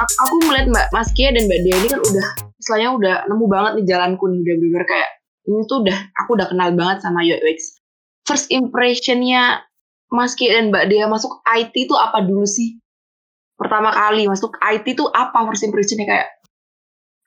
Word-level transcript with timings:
aku, 0.00 0.12
aku 0.24 0.34
melihat 0.48 0.66
Mbak 0.72 0.86
Mas 0.96 1.08
Kia 1.12 1.30
dan 1.32 1.44
Mbak 1.46 1.60
Dia 1.64 1.74
ini 1.76 1.88
kan 1.92 2.00
udah 2.00 2.26
istilahnya 2.56 2.88
udah 2.96 3.16
nemu 3.28 3.44
banget 3.48 3.72
nih 3.80 3.84
jalanku 3.88 4.24
nih 4.28 4.40
udah 4.44 4.56
bener 4.56 4.84
kayak 4.88 5.08
ini 5.48 5.64
tuh 5.66 5.78
udah 5.84 5.98
aku 6.24 6.30
udah 6.36 6.46
kenal 6.48 6.68
banget 6.76 6.98
sama 7.04 7.20
UX. 7.24 7.80
First 8.28 8.46
impressionnya 8.52 9.64
Mas 10.12 10.32
Kia 10.36 10.56
dan 10.56 10.72
Mbak 10.72 10.84
Dia 10.88 11.04
masuk 11.08 11.40
IT 11.44 11.74
itu 11.76 11.94
apa 11.96 12.24
dulu 12.24 12.44
sih? 12.48 12.80
Pertama 13.56 13.92
kali 13.92 14.24
masuk 14.24 14.56
IT 14.60 14.96
itu 14.96 15.04
apa 15.12 15.36
first 15.48 15.64
impressionnya 15.68 16.08
kayak 16.08 16.28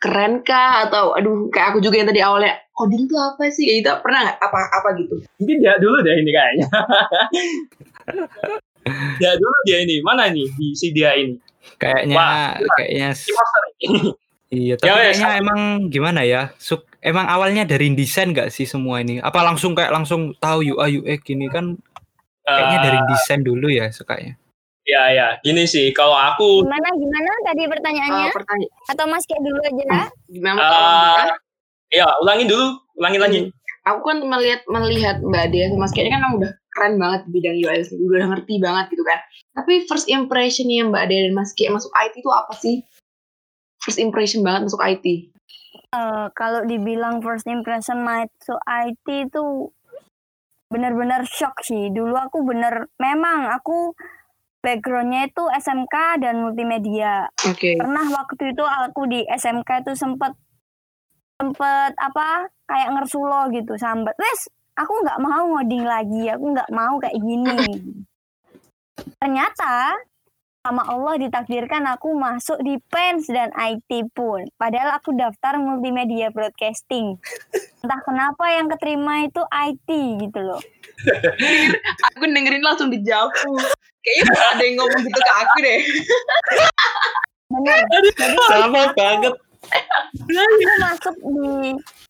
keren 0.01 0.43
kah 0.43 0.89
atau 0.89 1.15
aduh 1.15 1.47
kayak 1.47 1.71
aku 1.71 1.79
juga 1.79 1.95
yang 2.03 2.09
tadi 2.11 2.19
awalnya 2.19 2.59
coding 2.75 3.07
tuh 3.07 3.15
apa 3.15 3.47
sih 3.47 3.63
kayak 3.63 3.77
gitu 3.79 3.91
pernah 4.03 4.19
nggak 4.27 4.37
apa 4.43 4.59
apa 4.75 4.89
gitu 4.99 5.15
Mungkin 5.39 5.57
dia 5.63 5.79
dulu 5.79 5.97
deh 6.03 6.15
ini 6.19 6.31
kayaknya. 6.33 6.67
dia 9.21 9.31
dulu 9.39 9.57
dia 9.63 9.77
ini. 9.79 9.95
Mana 10.03 10.27
nih 10.27 10.47
di 10.59 10.67
si 10.75 10.91
dia 10.91 11.15
ini? 11.15 11.52
Kayaknya 11.77 12.15
Wah, 12.15 12.51
kayaknya 12.75 13.09
iya 14.53 14.73
tapi 14.77 14.87
Ya, 14.87 14.93
ya, 14.93 15.01
kayaknya 15.11 15.29
emang 15.41 15.59
gimana 15.89 16.21
ya? 16.23 16.53
Suk, 16.59 16.85
emang 17.01 17.25
awalnya 17.25 17.65
dari 17.65 17.89
desain 17.91 18.31
gak 18.31 18.53
sih 18.53 18.63
semua 18.63 19.01
ini? 19.01 19.17
Apa 19.19 19.41
langsung 19.41 19.73
kayak 19.73 19.91
langsung 19.91 20.31
tahu 20.37 20.75
UI 20.75 21.01
UX 21.01 21.19
gini 21.25 21.49
kan 21.49 21.75
kayaknya 22.43 22.79
dari 22.83 22.99
Eh, 22.99 23.05
desain 23.09 23.41
dulu 23.41 23.67
ya 23.67 23.89
sukanya. 23.89 24.35
ya 24.83 25.07
ya, 25.15 25.27
gini 25.39 25.63
sih. 25.63 25.95
Kalau 25.95 26.11
aku 26.11 26.67
Gimana 26.67 26.91
gimana 26.91 27.31
tadi 27.47 27.63
pertanyaannya? 27.71 28.27
Eh, 28.27 28.33
pertanyaan 28.35 28.91
Atau 28.91 29.05
Mas 29.07 29.23
kayak 29.23 29.41
dulu 29.41 29.59
aja? 29.63 30.11
gimana 30.27 30.59
eh, 30.59 30.67
kalau 30.67 31.35
ya 31.87 32.07
ulangin 32.19 32.47
dulu, 32.51 32.67
ulangin 32.99 33.21
lagi. 33.23 33.39
aku 33.83 33.99
kan 34.03 34.17
melihat 34.23 34.63
melihat 34.67 35.19
Mbak 35.19 35.45
Dia 35.51 35.67
sama 35.67 35.87
Mas 35.87 35.91
kayaknya 35.91 36.19
kan 36.19 36.23
udah 36.35 36.51
keren 36.71 36.93
banget 36.95 37.19
di 37.27 37.29
bidang 37.35 37.57
UX 37.59 37.91
udah 37.91 38.23
ngerti 38.31 38.53
banget 38.59 38.85
gitu 38.95 39.03
kan 39.03 39.19
tapi 39.53 39.85
first 39.85 40.09
impressionnya 40.09 40.89
Mbak 40.89 41.05
Dia 41.09 41.19
dan 41.29 41.33
Mas 41.37 41.53
Kia 41.53 41.69
masuk 41.69 41.93
IT 41.93 42.19
itu 42.19 42.29
apa 42.33 42.53
sih 42.57 42.81
first 43.79 44.01
impression 44.01 44.41
banget 44.41 44.67
masuk 44.69 44.81
IT 44.81 45.33
Eh, 45.93 46.27
kalau 46.33 46.65
dibilang 46.65 47.21
first 47.21 47.45
impression 47.45 48.01
masuk 48.01 48.57
IT 48.65 49.29
itu 49.29 49.69
benar-benar 50.73 51.21
shock 51.29 51.61
sih. 51.61 51.93
Dulu 51.93 52.17
aku 52.17 52.41
bener, 52.41 52.89
memang 52.97 53.53
aku 53.53 53.93
backgroundnya 54.65 55.29
itu 55.29 55.43
SMK 55.53 56.17
dan 56.17 56.41
multimedia. 56.41 57.29
oke 57.45 57.77
Pernah 57.77 58.09
waktu 58.09 58.57
itu 58.57 58.65
aku 58.65 59.05
di 59.05 59.21
SMK 59.29 59.85
itu 59.85 59.93
sempet 59.93 60.33
sempet 61.37 61.93
apa 62.01 62.49
kayak 62.65 62.89
ngersulo 62.97 63.53
gitu 63.53 63.77
sambat. 63.77 64.17
Wes, 64.17 64.49
aku 64.73 64.97
nggak 64.97 65.21
mau 65.21 65.45
ngoding 65.45 65.85
lagi, 65.85 66.25
aku 66.25 66.57
nggak 66.57 66.73
mau 66.73 66.97
kayak 66.97 67.21
gini. 67.21 67.57
Ternyata 69.19 69.97
sama 70.63 70.87
Allah 70.87 71.19
ditakdirkan 71.19 71.83
aku 71.91 72.15
masuk 72.15 72.55
di 72.63 72.79
PENS 72.87 73.27
dan 73.27 73.51
IT 73.51 74.15
pun. 74.15 74.47
Padahal 74.55 74.95
aku 74.95 75.11
daftar 75.11 75.59
multimedia 75.59 76.31
broadcasting. 76.31 77.19
Entah 77.83 77.99
kenapa 78.07 78.47
yang 78.47 78.71
keterima 78.71 79.27
itu 79.27 79.43
IT 79.51 79.89
gitu 80.23 80.39
loh. 80.39 80.61
aku 82.15 82.23
dengerin 82.23 82.63
langsung 82.63 82.87
dijawab 82.87 83.33
kayaknya 84.03 84.35
ada 84.55 84.63
yang 84.63 84.75
ngomong 84.79 85.01
gitu 85.03 85.19
ke 85.19 85.33
aku 85.35 85.57
deh 85.63 85.79
Bener. 87.53 87.79
Jadi 87.85 88.09
Sama 88.49 88.81
banget. 88.97 89.33
Aku 90.23 90.73
masuk 90.79 91.15
di 91.17 91.51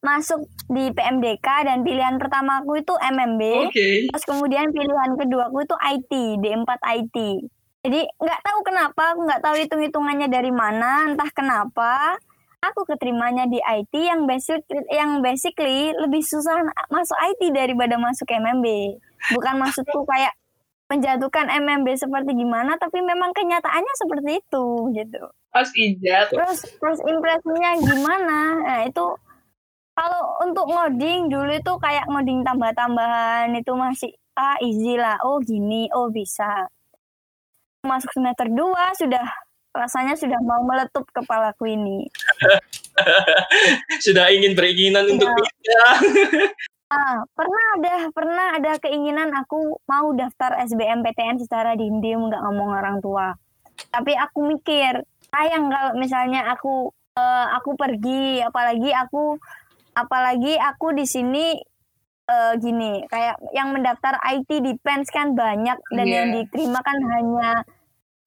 masuk 0.04 0.42
di 0.68 0.84
PMDK 0.92 1.48
dan 1.64 1.78
pilihan 1.82 2.16
pertama 2.20 2.60
aku 2.60 2.80
itu 2.80 2.94
MMB. 2.98 3.42
oke 3.70 3.88
Terus 4.12 4.26
kemudian 4.28 4.70
pilihan 4.76 5.12
kedua 5.16 5.48
aku 5.48 5.64
itu 5.64 5.76
IT, 5.78 6.12
D4 6.44 6.70
IT. 7.02 7.18
Jadi 7.84 8.00
nggak 8.16 8.42
tahu 8.44 8.60
kenapa, 8.64 9.04
aku 9.12 9.22
nggak 9.28 9.42
tahu 9.44 9.56
hitung-hitungannya 9.60 10.28
dari 10.32 10.52
mana, 10.56 11.12
entah 11.12 11.28
kenapa 11.36 12.16
aku 12.64 12.88
keterimanya 12.88 13.44
di 13.44 13.60
IT 13.60 13.92
yang 13.92 14.24
basic 14.24 14.64
yang 14.88 15.20
basically 15.20 15.92
lebih 16.00 16.24
susah 16.24 16.64
masuk 16.88 17.18
IT 17.20 17.52
daripada 17.52 18.00
masuk 18.00 18.28
MMB. 18.32 18.68
Bukan 19.36 19.56
maksudku 19.60 20.08
kayak 20.08 20.32
menjatuhkan 20.94 21.50
MMB 21.50 21.98
seperti 21.98 22.38
gimana, 22.38 22.78
tapi 22.78 23.02
memang 23.02 23.34
kenyataannya 23.34 23.94
seperti 23.98 24.32
itu 24.38 24.66
gitu. 24.94 25.22
pas 25.50 25.70
ijat 25.70 26.30
Terus 26.34 26.66
first 26.78 27.02
impressionnya 27.06 27.78
gimana? 27.82 28.40
Nah 28.62 28.80
itu 28.86 29.06
kalau 29.94 30.24
untuk 30.42 30.66
ngoding 30.66 31.30
dulu 31.30 31.54
itu 31.54 31.74
kayak 31.78 32.06
ngoding 32.10 32.42
tambah-tambahan 32.42 33.54
itu 33.54 33.74
masih 33.74 34.12
ah 34.34 34.58
easy 34.62 34.98
lah. 34.98 35.18
Oh 35.22 35.38
gini, 35.38 35.90
oh 35.94 36.10
bisa. 36.10 36.70
Masuk 37.86 38.10
semester 38.14 38.50
2 38.50 38.58
sudah 38.98 39.26
rasanya 39.74 40.14
sudah 40.14 40.38
mau 40.42 40.62
meletup 40.66 41.06
kepalaku 41.10 41.74
ini. 41.74 42.06
Sudah 44.06 44.30
ingin 44.30 44.54
beringinan 44.54 45.10
untuk 45.10 45.26
Ya. 45.26 45.34
pindah. 45.34 45.94
Ah, 46.94 47.26
pernah 47.34 47.66
ada 47.82 47.96
pernah 48.14 48.48
ada 48.54 48.72
keinginan 48.78 49.34
aku 49.34 49.82
mau 49.90 50.14
daftar 50.14 50.62
SBMPTN 50.62 51.42
secara 51.42 51.74
diem-diem 51.74 52.22
nggak 52.30 52.44
ngomong 52.46 52.70
orang 52.70 52.98
tua. 53.02 53.34
Tapi 53.90 54.14
aku 54.14 54.46
mikir, 54.54 55.02
sayang 55.34 55.74
kalau 55.74 55.92
misalnya 55.98 56.46
aku 56.54 56.94
eh, 57.18 57.48
aku 57.58 57.74
pergi, 57.74 58.46
apalagi 58.46 58.94
aku 58.94 59.42
apalagi 59.98 60.54
aku 60.62 60.94
di 60.94 61.06
sini 61.10 61.58
eh, 62.30 62.54
gini, 62.62 63.10
kayak 63.10 63.42
yang 63.58 63.74
mendaftar 63.74 64.14
IT 64.30 64.50
di 64.62 64.74
PENS 64.78 65.10
kan 65.10 65.34
banyak 65.34 65.78
dan 65.98 66.06
Iya. 66.06 66.14
yang 66.22 66.28
diterima 66.38 66.80
kan 66.86 66.98
hanya 67.10 67.50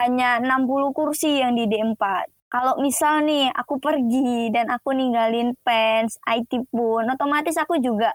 hanya 0.03 0.29
60 0.43 0.91
kursi 0.91 1.39
yang 1.39 1.55
di 1.55 1.71
D4. 1.71 2.03
Kalau 2.51 2.79
misal 2.83 3.23
nih 3.27 3.47
aku 3.53 3.79
pergi 3.79 4.51
dan 4.55 4.71
aku 4.75 4.91
ninggalin 4.91 5.55
PENS, 5.63 6.19
IT 6.27 6.67
pun 6.75 7.07
otomatis 7.07 7.55
aku 7.59 7.79
juga 7.79 8.11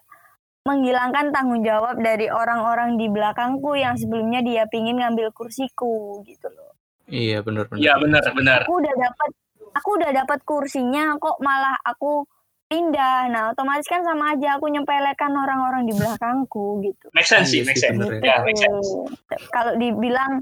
menghilangkan 0.61 1.33
tanggung 1.33 1.65
jawab 1.65 1.97
dari 1.97 2.29
orang-orang 2.29 2.99
di 3.01 3.09
belakangku 3.09 3.73
yang 3.73 3.97
sebelumnya 3.97 4.45
dia 4.45 4.63
pingin 4.69 5.01
ngambil 5.01 5.33
kursiku 5.33 6.21
gitu 6.21 6.47
loh. 6.53 6.77
Iya 7.09 7.41
benar 7.41 7.65
benar. 7.67 7.81
Iya 7.81 7.93
benar 7.97 8.23
benar. 8.31 8.59
Aku 8.69 8.77
udah 8.77 8.93
dapat 8.93 9.29
aku 9.73 9.89
udah 9.97 10.11
dapat 10.13 10.39
kursinya 10.45 11.17
kok 11.17 11.37
malah 11.41 11.75
aku 11.81 12.27
pindah. 12.71 13.27
Nah, 13.27 13.51
otomatis 13.51 13.83
kan 13.91 13.99
sama 14.07 14.31
aja 14.31 14.55
aku 14.55 14.71
nyempelekan 14.71 15.35
orang-orang 15.35 15.83
di 15.83 15.93
belakangku 15.99 16.79
gitu. 16.79 17.11
Make 17.11 17.27
sense 17.27 17.51
sih, 17.51 17.59
Iya 17.59 17.67
make 17.67 17.75
sih, 17.75 17.91
sense. 17.91 18.07
Ya, 18.23 18.39
make 18.47 18.55
sense. 18.55 18.87
Kalau 19.51 19.75
dibilang 19.75 20.39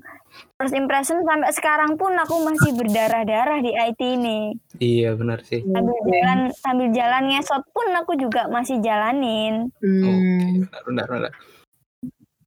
first 0.62 0.78
impression 0.78 1.25
sampai 1.25 1.50
sekarang 1.57 1.97
pun 1.97 2.13
aku 2.13 2.45
masih 2.45 2.78
berdarah-darah 2.78 3.57
di 3.66 3.73
IT 3.73 4.01
ini. 4.06 4.53
Iya 4.78 5.18
benar 5.18 5.41
sih. 5.41 5.66
Sambil 5.66 5.97
jalan 6.06 6.39
sambil 6.53 6.88
jalan 6.94 7.23
ngesot 7.34 7.63
pun 7.73 7.88
aku 7.97 8.13
juga 8.22 8.45
masih 8.53 8.78
jalanin. 8.85 9.73
Hmm. 9.81 10.06
Oke, 10.06 10.69
benar 10.69 10.81
benar 10.85 11.07
benar. 11.09 11.34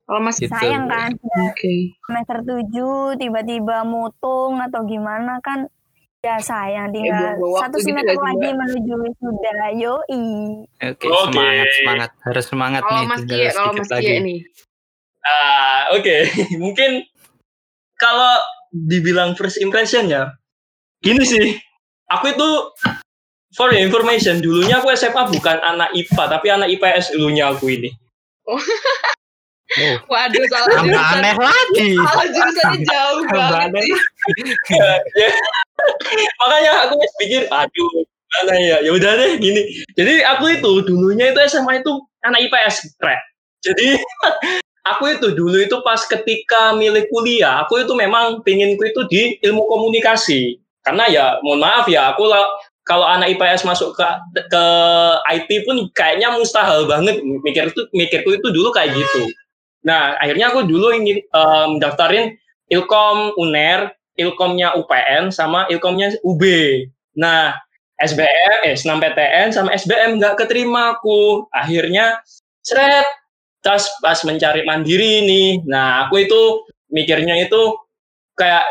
kalau 0.03 0.28
Mas 0.28 0.37
Gitu. 0.37 0.53
Sayang 0.53 0.92
kan 0.92 1.15
oke 1.16 1.75
semester 2.04 2.38
7 2.44 3.16
tiba-tiba 3.16 3.81
mutung 3.87 4.60
atau 4.60 4.84
gimana 4.84 5.41
kan 5.41 5.72
ya 6.22 6.38
sayang 6.38 6.94
tinggal 6.94 7.34
buang-buang 7.34 7.62
satu 7.66 7.77
gitu 7.83 7.87
semester 7.91 8.15
gak 8.15 8.15
sih, 8.15 8.27
lagi 8.31 8.49
menuju 8.55 8.94
wisuda 8.94 9.55
yoi 9.75 10.22
Oke, 10.78 11.06
Oke. 11.10 11.27
semangat 11.27 11.66
semangat 11.75 12.10
harus 12.22 12.44
semangat 12.47 12.83
kalau 12.87 12.94
nih. 12.94 13.06
Mas 13.10 13.19
tinggal 13.27 13.38
Kia 13.43 13.50
kalau 13.50 13.72
sedikit 13.75 13.83
Mas 13.83 14.22
nih 14.22 14.41
Ah, 15.22 15.94
oke. 15.94 16.16
Mungkin 16.62 16.91
kalau 17.94 18.43
dibilang 18.75 19.38
first 19.38 19.62
impression 19.62 20.10
ya, 20.10 20.34
gini 20.99 21.22
sih. 21.22 21.55
Aku 22.10 22.34
itu 22.34 22.50
for 23.54 23.71
your 23.71 23.87
information, 23.87 24.43
dulunya 24.43 24.83
aku 24.83 24.91
SMA 24.99 25.31
bukan 25.31 25.62
anak 25.62 25.94
IPA, 25.94 26.25
tapi 26.27 26.47
anak 26.50 26.69
IPS 26.75 27.15
dulunya 27.15 27.54
aku 27.54 27.71
ini. 27.71 27.94
Oh, 29.72 29.97
waduh 30.13 30.45
salah 30.53 30.69
tambah 30.69 30.92
jurusan 30.92 31.16
aneh 31.16 31.36
lagi. 31.41 31.91
salah 31.97 32.27
jurusannya 32.28 32.78
jauh 32.84 33.21
Tambah 33.24 33.48
banget 33.48 33.71
aneh 33.72 33.83
sih 33.89 34.01
Ya. 35.16 35.28
Makanya 36.39 36.72
aku 36.86 36.95
pikir, 37.19 37.48
aduh, 37.51 37.91
mana 38.39 38.54
ya? 38.60 38.77
Ya 38.84 38.91
udah 38.92 39.13
deh 39.19 39.41
gini. 39.41 39.63
Jadi 39.97 40.22
aku 40.22 40.53
itu 40.54 40.72
dulunya 40.86 41.33
itu 41.33 41.41
SMA 41.48 41.83
itu 41.83 41.92
anak 42.22 42.47
IPS, 42.47 42.95
Rek. 43.03 43.21
Jadi 43.65 43.98
aku 44.91 45.04
itu 45.10 45.34
dulu 45.34 45.57
itu 45.59 45.77
pas 45.83 45.98
ketika 46.07 46.77
milih 46.77 47.09
kuliah, 47.10 47.66
aku 47.66 47.83
itu 47.83 47.92
memang 47.97 48.45
pinginku 48.47 48.83
itu 48.84 49.01
di 49.10 49.22
ilmu 49.42 49.66
komunikasi. 49.66 50.60
Karena 50.83 51.07
ya, 51.10 51.24
mohon 51.47 51.63
maaf 51.63 51.86
ya, 51.86 52.15
aku 52.15 52.27
lah 52.27 52.42
kalau 52.83 53.07
anak 53.07 53.39
IPS 53.39 53.63
masuk 53.63 53.95
ke 53.95 54.07
ke 54.51 54.65
IT 55.39 55.51
pun 55.66 55.86
kayaknya 55.95 56.34
mustahil 56.34 56.86
banget. 56.91 57.22
Mikir 57.22 57.71
itu 57.71 57.83
mikirku 57.95 58.39
itu 58.39 58.48
dulu 58.51 58.74
kayak 58.74 58.95
gitu. 58.95 59.30
Nah, 59.83 60.15
akhirnya 60.19 60.51
aku 60.55 60.67
dulu 60.67 60.95
ingin 60.95 61.23
em, 61.23 61.71
daftarin 61.83 62.34
Ilkom 62.71 63.34
UNER, 63.37 63.91
Ilkomnya 64.17 64.77
UPN 64.79 65.33
sama 65.33 65.67
Ilkomnya 65.69 66.15
UB. 66.23 66.43
Nah, 67.19 67.57
SBM, 68.01 68.67
eh, 68.67 68.75
SNMPTN 68.75 69.55
sama 69.55 69.75
SBM 69.75 70.19
nggak 70.19 70.39
keterima 70.41 70.99
aku. 70.99 71.47
Akhirnya, 71.55 72.19
seret, 72.63 73.07
tas 73.63 73.87
pas 74.03 74.19
mencari 74.27 74.67
mandiri 74.67 75.23
nih. 75.23 75.51
Nah, 75.67 76.07
aku 76.07 76.27
itu 76.27 76.67
mikirnya 76.91 77.39
itu 77.39 77.79
kayak 78.34 78.65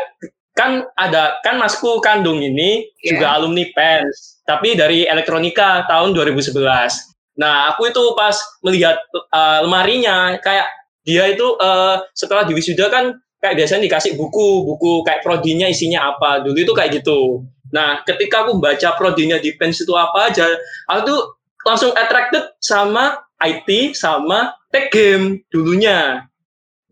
kan 0.52 0.84
ada 1.00 1.40
kan 1.40 1.56
masku 1.56 1.96
kandung 2.04 2.44
ini 2.44 2.84
Iya. 3.00 3.16
juga 3.16 3.26
alumni 3.40 3.64
PENS, 3.72 4.44
tapi 4.44 4.76
dari 4.76 5.08
elektronika 5.08 5.88
tahun 5.88 6.12
2011. 6.12 7.08
Nah, 7.40 7.72
aku 7.72 7.88
itu 7.88 8.02
pas 8.12 8.36
melihat 8.60 9.00
eh, 9.32 9.58
lemarinya 9.64 10.36
kayak 10.44 10.68
dia 11.02 11.26
itu 11.30 11.46
eh, 11.58 11.96
setelah 12.14 12.46
di 12.46 12.54
wisuda 12.54 12.86
kan 12.90 13.14
kayak 13.42 13.58
biasanya 13.58 13.82
dikasih 13.90 14.14
buku, 14.14 14.62
buku 14.62 15.02
kayak 15.02 15.26
prodinya 15.26 15.66
isinya 15.66 16.14
apa. 16.14 16.46
Dulu 16.46 16.58
itu 16.62 16.72
kayak 16.72 17.02
gitu. 17.02 17.42
Nah, 17.74 18.06
ketika 18.06 18.46
aku 18.46 18.62
baca 18.62 18.94
prodinya 18.94 19.36
di 19.42 19.58
PENS 19.58 19.82
itu 19.82 19.92
apa 19.98 20.30
aja, 20.30 20.46
aku 20.86 21.00
tuh 21.08 21.20
langsung 21.66 21.90
attracted 21.96 22.54
sama 22.62 23.18
IT 23.42 23.98
sama 23.98 24.54
tech 24.70 24.94
game 24.94 25.42
dulunya. 25.50 26.22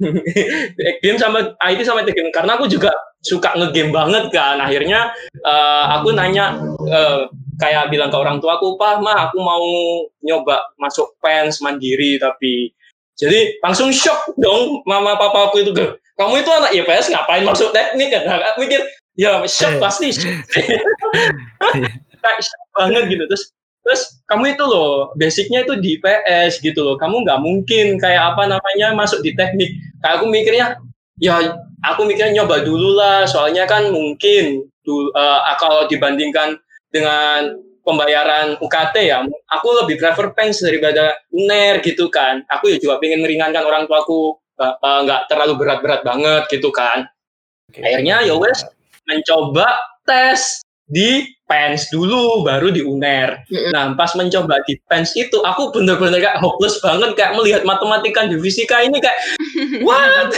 tech 0.81 0.97
game 1.05 1.21
sama 1.21 1.55
IT 1.71 1.87
sama 1.87 2.03
tech 2.03 2.19
game 2.19 2.35
karena 2.35 2.59
aku 2.59 2.67
juga 2.67 2.91
suka 3.23 3.55
ngegame 3.55 3.95
banget 3.95 4.35
kan. 4.35 4.59
Akhirnya 4.59 5.15
eh, 5.47 5.85
aku 5.95 6.11
nanya 6.17 6.59
eh, 6.91 7.31
kayak 7.63 7.93
bilang 7.95 8.11
ke 8.11 8.19
orang 8.19 8.43
tua 8.43 8.59
aku, 8.59 8.75
"Pak, 8.75 9.05
mah 9.05 9.31
aku 9.31 9.39
mau 9.39 9.63
nyoba 10.25 10.75
masuk 10.81 11.15
PENS 11.23 11.63
mandiri 11.63 12.19
tapi 12.19 12.73
jadi 13.21 13.61
langsung 13.61 13.93
shock 13.93 14.33
dong 14.41 14.81
mama 14.89 15.15
papa 15.21 15.53
aku 15.53 15.61
itu 15.61 15.71
"Geh, 15.77 15.93
kamu 16.17 16.41
itu 16.41 16.51
anak 16.51 16.73
IPS 16.73 17.13
ngapain 17.13 17.45
masuk 17.45 17.69
teknik? 17.71 18.09
Kan 18.13 18.25
Nah, 18.25 18.41
aku 18.51 18.65
mikir 18.65 18.81
ya 19.21 19.45
shock 19.45 19.77
Eh. 19.77 19.81
pasti 19.81 20.09
shock. 20.17 20.33
Kayak 22.25 22.41
shock 22.45 22.63
banget 22.77 23.05
gitu. 23.13 23.25
Terus 23.29 23.45
terus 23.81 24.03
kamu 24.29 24.53
itu 24.57 24.65
loh 24.69 25.13
basicnya 25.17 25.65
itu 25.65 25.75
di 25.81 25.97
IPS 26.01 26.61
gitu 26.61 26.81
loh. 26.85 26.97
Kamu 27.01 27.25
nggak 27.25 27.41
mungkin 27.41 27.97
kayak 28.01 28.37
apa 28.37 28.49
namanya 28.49 28.93
masuk 28.97 29.21
di 29.25 29.33
teknik. 29.37 29.73
Kayak 30.05 30.15
aku 30.21 30.25
mikirnya 30.29 30.67
ya 31.21 31.57
aku 31.85 32.05
mikirnya 32.09 32.43
nyoba 32.45 32.61
dulu 32.65 32.97
lah. 32.97 33.25
Soalnya 33.25 33.65
kan 33.65 33.89
mungkin 33.93 34.65
dulu, 34.85 35.09
eh, 35.17 35.41
kalau 35.61 35.89
dibandingkan 35.89 36.57
dengan 36.93 37.57
pembayaran 37.83 38.61
UKT 38.61 38.97
ya 39.09 39.25
aku 39.51 39.69
lebih 39.85 39.97
prefer 40.01 40.33
PENS 40.37 40.63
daripada 40.65 41.17
UNER 41.33 41.81
gitu 41.83 42.13
kan. 42.13 42.45
Aku 42.49 42.71
ya 42.71 42.77
juga 42.79 43.01
pengen 43.01 43.25
meringankan 43.25 43.65
orang 43.65 43.85
tuaku 43.89 44.39
nggak 44.81 45.27
terlalu 45.33 45.57
berat-berat 45.57 46.01
banget 46.05 46.43
gitu 46.53 46.69
kan. 46.71 47.09
Akhirnya 47.73 48.27
ya 48.27 48.35
wes 48.37 48.61
mencoba 49.09 49.67
tes 50.05 50.61
di 50.91 51.23
PENS 51.47 51.95
dulu 51.95 52.43
baru 52.43 52.75
di 52.75 52.83
UNER. 52.83 53.47
Mm-mm. 53.47 53.71
nah 53.71 53.95
pas 53.95 54.11
mencoba 54.19 54.59
di 54.67 54.75
PENS 54.91 55.15
itu 55.19 55.39
aku 55.43 55.71
bener-bener 55.75 56.19
kayak 56.19 56.39
hopeless 56.43 56.83
banget 56.83 57.15
kayak 57.15 57.35
melihat 57.39 57.63
matematika 57.63 58.27
di 58.27 58.39
fisika 58.39 58.83
ini 58.83 58.99
kayak 58.99 59.19
what? 59.87 60.31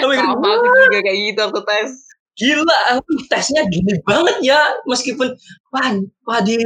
Sama 0.00 0.48
aku 0.56 0.66
juga 0.88 1.00
kayak 1.00 1.18
gitu 1.32 1.40
aku 1.44 1.60
tes. 1.64 2.05
Gila 2.36 2.76
aku 2.92 3.24
tesnya 3.32 3.64
gini 3.66 3.98
banget 4.04 4.36
ya. 4.44 4.60
Meskipun 4.84 5.32
wah 5.72 5.88
wah 6.28 6.40
di 6.44 6.56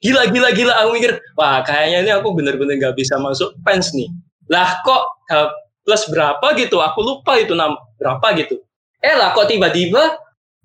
gila 0.00 0.30
gila 0.30 0.54
gila. 0.54 0.72
Aku 0.86 0.94
mikir 0.94 1.18
wah 1.34 1.60
kayaknya 1.66 2.06
ini 2.06 2.10
aku 2.14 2.32
bener-bener 2.32 2.78
nggak 2.78 2.94
bisa 2.94 3.18
masuk 3.18 3.52
pens 3.66 3.90
nih. 3.92 4.08
Lah 4.48 4.80
kok 4.86 5.02
eh, 5.34 5.50
plus 5.82 6.06
berapa 6.08 6.46
gitu? 6.54 6.78
Aku 6.78 7.02
lupa 7.02 7.36
itu 7.36 7.52
nam 7.58 7.74
berapa 7.98 8.38
gitu. 8.38 8.62
Eh 9.02 9.14
lah 9.18 9.34
kok 9.34 9.50
tiba-tiba 9.50 10.16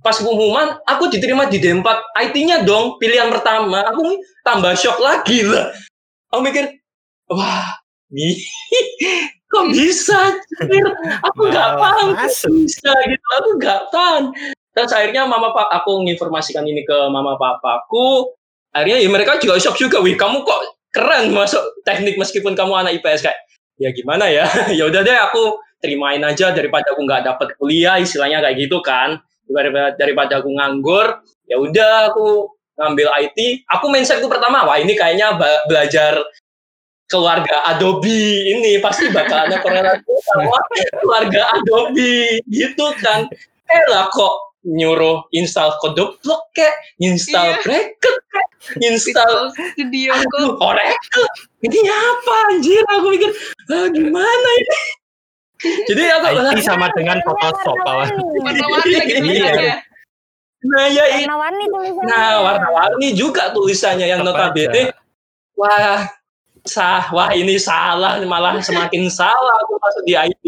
pas 0.04 0.20
pengumuman 0.20 0.84
aku 0.84 1.08
diterima 1.08 1.48
di 1.48 1.64
D4 1.64 1.88
IT-nya 2.30 2.62
dong 2.62 3.02
pilihan 3.02 3.34
pertama. 3.34 3.82
Aku 3.90 4.22
tambah 4.46 4.78
shock 4.78 5.02
lagi 5.02 5.42
lah. 5.44 5.74
Aku 6.30 6.46
mikir 6.46 6.70
wah 7.30 7.66
ih, 8.14 8.38
kok 9.54 9.66
bisa 9.70 10.20
Cir? 10.66 10.88
aku 11.22 11.40
nggak 11.54 11.70
Wow, 11.78 11.82
paham 11.82 12.08
kok 12.18 12.50
bisa 12.50 12.94
gitu. 13.06 13.28
Aku 13.38 13.50
nggak 13.62 13.82
paham 13.94 14.24
terus 14.74 14.90
akhirnya 14.90 15.30
mama 15.30 15.54
pak 15.54 15.70
aku 15.70 16.02
menginformasikan 16.02 16.66
ini 16.66 16.82
ke 16.82 16.98
mama 17.14 17.38
papaku. 17.38 18.34
Akhirnya 18.74 19.06
ya 19.06 19.10
mereka 19.14 19.38
juga 19.38 19.62
shock 19.62 19.78
juga. 19.78 20.02
Wih 20.02 20.18
kamu 20.18 20.42
kok 20.42 20.62
keren 20.90 21.30
masuk 21.30 21.62
teknik 21.86 22.18
meskipun 22.18 22.58
kamu 22.58 22.74
anak 22.74 22.98
IPS 22.98 23.30
kayak 23.30 23.40
ya 23.78 23.94
gimana 23.94 24.26
ya? 24.34 24.50
Ya 24.78 24.90
udah 24.90 25.06
deh 25.06 25.14
aku 25.14 25.62
terimain 25.78 26.26
aja 26.26 26.50
daripada 26.50 26.90
aku 26.98 27.06
nggak 27.06 27.22
dapet 27.22 27.54
kuliah 27.62 28.02
istilahnya 28.02 28.42
kayak 28.42 28.58
gitu 28.58 28.82
kan. 28.82 29.22
Daripada 29.46 29.94
daripada 29.94 30.34
aku 30.42 30.50
nganggur 30.50 31.22
ya 31.46 31.62
udah 31.62 32.10
aku 32.10 32.50
ngambil 32.74 33.08
IT 33.22 33.70
aku 33.70 33.86
mindsetku 33.92 34.26
pertama 34.26 34.66
wah 34.66 34.82
ini 34.82 34.98
kayaknya 34.98 35.38
belajar 35.70 36.18
keluarga 37.14 37.62
Adobe 37.70 38.18
ini 38.50 38.82
pasti 38.82 39.14
bakal 39.14 39.46
ada 39.46 39.62
korelasi 39.62 40.02
sama 40.26 40.58
keluarga 40.98 41.54
Adobe 41.54 42.42
gitu 42.50 42.90
kan 42.98 43.30
eh 43.70 43.84
lah 43.88 44.10
kok 44.10 44.58
nyuruh 44.64 45.28
install 45.30 45.76
Codeblok 45.78 46.50
kek 46.52 46.74
install 46.98 47.54
Iya. 47.54 47.62
Bracket 47.62 48.16
kek 48.26 48.48
install 48.80 49.52
Studio 49.54 50.16
Code. 50.34 50.56
Oracle 50.58 51.28
ini 51.62 51.80
apa 51.86 52.36
anjir 52.50 52.82
aku 52.90 53.08
mikir 53.12 53.30
ah, 53.70 53.86
gimana 53.88 54.50
ini 54.58 54.82
jadi 55.84 56.02
aku 56.16 56.28
IT 56.52 56.60
sama 56.60 56.92
dengan 56.92 57.20
Photoshop 57.24 57.76
kawan. 57.84 58.08
Warna-warni 58.40 58.92
lagi 58.96 59.14
Iya. 59.14 59.20
tulisannya. 59.20 59.76
nah 60.64 60.86
ya 60.88 61.04
Warna-warni 61.12 61.66
tulisannya. 61.68 62.08
nah 62.08 62.32
warna-warni 62.40 63.08
juga 63.12 63.52
tulisannya 63.52 64.08
yang 64.08 64.24
notabene 64.24 64.96
wah 65.60 66.08
sah 66.64 67.12
wah 67.12 67.32
ini 67.36 67.60
salah 67.60 68.20
malah 68.24 68.60
semakin 68.64 69.12
salah 69.12 69.56
aku 69.68 69.76
masuk 69.80 70.04
di 70.08 70.14
IT 70.16 70.46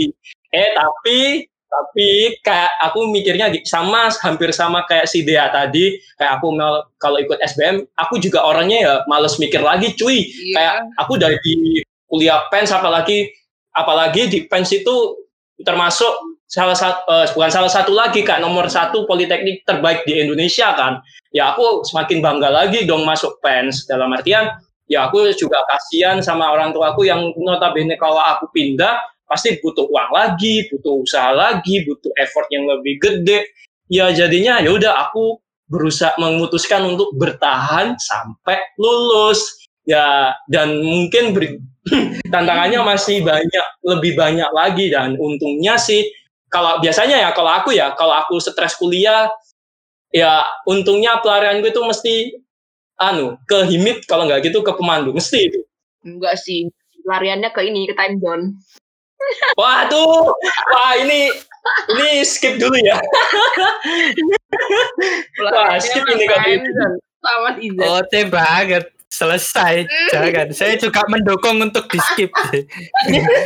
eh 0.56 0.70
tapi 0.72 1.48
tapi 1.76 2.40
kayak 2.40 2.72
aku 2.88 3.10
mikirnya 3.12 3.52
sama 3.68 4.08
hampir 4.24 4.56
sama 4.56 4.88
kayak 4.88 5.10
si 5.10 5.28
Dea 5.28 5.52
tadi. 5.52 6.00
Kayak 6.16 6.40
aku 6.40 6.56
kalau 6.96 7.18
ikut 7.20 7.36
SBM 7.44 7.84
aku 8.00 8.22
juga 8.22 8.48
orangnya 8.48 8.78
ya 8.80 8.94
males 9.12 9.36
mikir 9.42 9.60
lagi 9.60 9.92
cuy. 9.98 10.24
Iya. 10.24 10.56
kayak 10.56 10.76
aku 10.96 11.14
dari 11.20 11.84
kuliah 12.08 12.48
pens 12.48 12.72
apalagi 12.72 13.28
apalagi 13.76 14.32
di 14.32 14.40
pens 14.48 14.72
itu 14.72 15.20
termasuk 15.64 16.40
salah 16.46 16.78
satu 16.78 17.02
bukan 17.36 17.52
salah 17.52 17.72
satu 17.72 17.92
lagi 17.92 18.22
kak 18.22 18.40
nomor 18.40 18.70
satu 18.70 19.04
politeknik 19.10 19.66
terbaik 19.68 20.08
di 20.08 20.24
Indonesia 20.24 20.72
kan. 20.78 21.04
Ya 21.36 21.52
aku 21.52 21.84
semakin 21.84 22.24
bangga 22.24 22.48
lagi 22.48 22.88
dong 22.88 23.04
masuk 23.04 23.44
pens 23.44 23.84
dalam 23.84 24.16
artian 24.16 24.48
ya 24.86 25.10
aku 25.10 25.26
juga 25.34 25.62
kasihan 25.66 26.22
sama 26.22 26.54
orang 26.54 26.74
tua 26.74 26.94
aku 26.94 27.06
yang 27.06 27.34
notabene 27.38 27.98
kalau 27.98 28.22
aku 28.22 28.50
pindah 28.54 29.02
pasti 29.26 29.57
butuh 29.57 29.90
uang 29.90 30.09
lagi 30.14 30.69
butuh 30.69 31.02
usaha 31.02 31.33
lagi 31.33 31.81
butuh 31.86 32.14
effort 32.21 32.45
yang 32.54 32.69
lebih 32.69 33.02
gede. 33.02 33.50
Ya 33.90 34.09
jadinya 34.14 34.62
ya 34.62 34.74
udah 34.74 34.94
aku 35.09 35.42
berusaha 35.69 36.14
memutuskan 36.21 36.86
untuk 36.86 37.14
bertahan 37.18 37.98
sampai 37.98 38.62
lulus. 38.78 39.62
Ya 39.86 40.33
dan 40.50 40.81
mungkin 40.81 41.33
ber- 41.38 41.62
tantangannya 42.33 42.81
masih 42.81 43.21
banyak 43.21 43.66
lebih 43.86 44.18
banyak 44.18 44.50
lagi. 44.54 44.90
Dan 44.94 45.18
untungnya 45.18 45.78
sih 45.78 46.06
kalau 46.50 46.78
biasanya 46.81 47.21
ya 47.21 47.30
kalau 47.33 47.52
aku 47.52 47.74
ya 47.74 47.94
kalau 47.98 48.14
aku 48.14 48.38
stres 48.42 48.78
kuliah 48.78 49.30
ya 50.14 50.45
untungnya 50.69 51.19
pelarianku 51.19 51.68
itu 51.69 51.81
mesti 51.81 52.16
anu 53.02 53.35
ke 53.49 53.68
himit 53.68 54.04
kalau 54.07 54.28
nggak 54.28 54.47
gitu 54.47 54.64
ke 54.64 54.71
pemandu 54.75 55.11
mesti 55.11 55.52
itu 55.52 55.59
Enggak 56.06 56.37
sih. 56.37 56.69
Lariannya 57.06 57.49
ke 57.49 57.66
ini, 57.66 57.90
ke 57.90 57.97
time 57.97 58.21
zone. 58.21 58.45
waduh 59.59 60.28
wah 60.75 60.94
ini 61.02 61.31
ini 61.97 62.21
skip 62.21 62.59
dulu 62.61 62.78
ya 62.78 62.99
Wah, 65.42 65.80
skip 65.81 66.04
ini 66.14 66.30
kalau 66.30 66.47
gitu. 67.57 68.28
banget. 68.30 68.85
Selesai. 69.11 69.87
Jangan. 70.11 70.52
Saya 70.52 70.75
juga 70.75 71.04
mendukung 71.07 71.59
untuk 71.64 71.87
di 71.87 71.99
skip. 71.99 72.31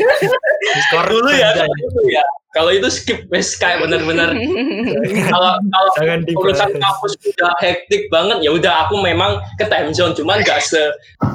Skor 0.89 1.06
dulu 1.10 1.29
ya 1.29 1.50
itu 1.53 2.01
ya 2.10 2.25
kalau 2.58 2.74
itu 2.74 2.89
skip 2.89 3.29
wes 3.29 3.53
kayak 3.62 3.86
bener-bener. 3.86 4.34
Kalau 5.29 5.62
kalau 5.70 5.89
urusan 6.34 6.82
kampus 6.82 7.13
udah 7.22 7.53
hektik 7.62 8.10
banget 8.10 8.41
ya 8.41 8.50
udah 8.50 8.89
aku 8.89 8.98
memang 9.06 9.38
ke 9.62 9.70
time 9.70 9.94
zone 9.94 10.18
cuman 10.18 10.41
gak 10.41 10.65
se, 10.65 10.82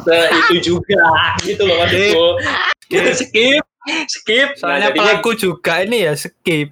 se 0.02 0.16
itu 0.34 0.74
juga 0.74 1.02
gitu 1.46 1.62
loh 1.62 1.78
maksudku. 1.78 2.26
Skip 3.14 3.62
skip. 4.08 4.48
Nah, 4.56 4.58
Soalnya 4.58 4.88
jadinya 4.90 5.20
pelaku 5.20 5.30
juga 5.36 5.74
ini 5.84 5.98
ya 6.08 6.12
skip. 6.16 6.68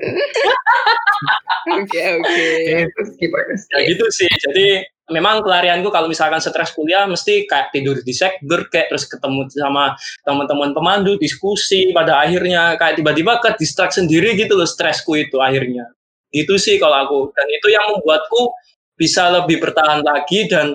Oke, 1.62 2.02
oke. 2.19 2.49
Skip. 2.90 3.31
Ya 3.71 3.78
gitu 3.87 4.04
sih. 4.11 4.26
Jadi 4.26 4.83
memang 5.12 5.45
pelarianku 5.45 5.92
kalau 5.92 6.11
misalkan 6.11 6.40
stres 6.42 6.73
kuliah 6.75 7.04
mesti 7.07 7.47
kayak 7.47 7.71
tidur 7.71 8.00
di 8.00 8.11
sekber 8.11 8.66
kayak 8.73 8.90
terus 8.90 9.04
ketemu 9.07 9.47
sama 9.52 9.95
teman-teman 10.25 10.73
pemandu 10.73 11.14
diskusi 11.21 11.92
pada 11.92 12.19
akhirnya 12.25 12.75
kayak 12.81 12.99
tiba-tiba 12.99 13.38
ke 13.38 13.54
distract 13.61 13.95
sendiri 13.95 14.35
gitu 14.35 14.59
loh 14.59 14.66
stresku 14.66 15.14
itu 15.14 15.38
akhirnya. 15.38 15.87
Gitu 16.33 16.57
sih 16.59 16.81
kalau 16.81 16.97
aku. 17.07 17.19
Dan 17.37 17.47
itu 17.52 17.69
yang 17.71 17.87
membuatku 17.92 18.57
bisa 18.97 19.28
lebih 19.31 19.61
bertahan 19.62 20.02
lagi 20.02 20.49
dan 20.49 20.75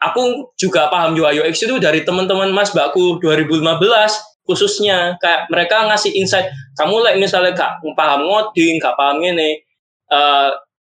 aku 0.00 0.52
juga 0.60 0.92
paham 0.92 1.16
UI 1.16 1.40
UX 1.40 1.64
itu 1.64 1.76
dari 1.80 2.04
teman-teman 2.04 2.52
mas 2.52 2.72
bakku 2.72 3.18
2015 3.20 3.64
khususnya 4.46 5.18
kayak 5.18 5.50
mereka 5.50 5.90
ngasih 5.90 6.14
insight 6.14 6.48
kamu 6.78 7.02
like 7.02 7.18
misalnya 7.18 7.52
gak 7.52 7.82
paham 7.98 8.24
ngoding 8.24 8.78
gak 8.78 8.94
paham 8.94 9.18
ini 9.20 9.60
eh, 10.10 10.50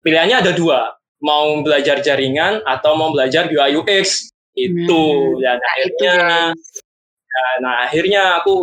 pilihannya 0.06 0.38
ada 0.46 0.52
dua, 0.56 0.96
mau 1.20 1.60
belajar 1.60 2.00
jaringan 2.00 2.64
atau 2.64 2.96
mau 2.96 3.12
belajar 3.12 3.52
UI 3.52 3.76
UX 3.82 4.32
itu. 4.56 5.04
Hmm. 5.12 5.40
Dan 5.42 5.58
Nah, 5.60 5.76
itu 5.84 6.04
akhirnya, 6.06 6.16
guys. 6.54 6.68
nah 7.62 7.74
akhirnya 7.88 8.24
aku 8.42 8.56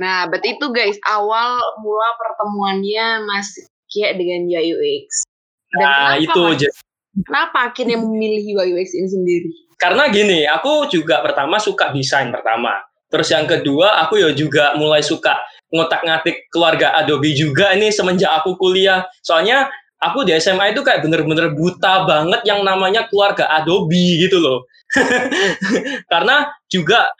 Nah, 0.00 0.24
berarti 0.32 0.56
itu 0.56 0.66
guys 0.72 0.96
awal 1.04 1.60
mula 1.84 2.08
pertemuannya 2.16 3.20
Mas 3.28 3.52
Kia 3.90 4.16
dengan 4.16 4.48
UI 4.48 4.72
UX. 4.72 5.28
Dan 5.76 5.84
nah 5.84 6.16
kenapa, 6.16 6.24
itu 6.24 6.42
Mas? 6.46 6.76
Kenapa 7.20 7.58
akhirnya 7.68 7.98
memilih 8.00 8.40
UI 8.56 8.80
UX 8.80 8.96
ini 8.96 9.08
sendiri? 9.10 9.50
karena 9.80 10.12
gini, 10.12 10.44
aku 10.44 10.92
juga 10.92 11.24
pertama 11.24 11.56
suka 11.56 11.88
desain 11.88 12.28
pertama. 12.28 12.84
Terus 13.10 13.28
yang 13.34 13.44
kedua, 13.50 13.98
aku 14.06 14.22
ya 14.22 14.30
juga 14.30 14.78
mulai 14.78 15.02
suka 15.02 15.34
ngotak-ngatik 15.70 16.50
keluarga 16.50 16.94
Adobe 16.98 17.34
juga 17.34 17.74
ini 17.74 17.90
semenjak 17.90 18.30
aku 18.42 18.54
kuliah. 18.54 19.06
Soalnya 19.22 19.70
aku 19.98 20.22
di 20.22 20.34
SMA 20.38 20.72
itu 20.72 20.86
kayak 20.86 21.02
bener-bener 21.02 21.52
buta 21.54 22.06
banget 22.06 22.46
yang 22.46 22.62
namanya 22.62 23.10
keluarga 23.10 23.50
Adobe 23.50 24.22
gitu 24.22 24.38
loh. 24.38 24.66
karena 26.12 26.50
juga 26.66 27.10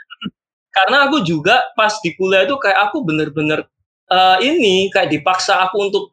karena 0.70 1.06
aku 1.10 1.22
juga 1.26 1.66
pas 1.74 1.90
di 2.02 2.14
kuliah 2.14 2.46
itu 2.46 2.54
kayak 2.58 2.90
aku 2.90 3.02
bener-bener 3.02 3.66
eh, 4.10 4.38
ini 4.42 4.90
kayak 4.90 5.10
dipaksa 5.10 5.66
aku 5.66 5.90
untuk 5.90 6.04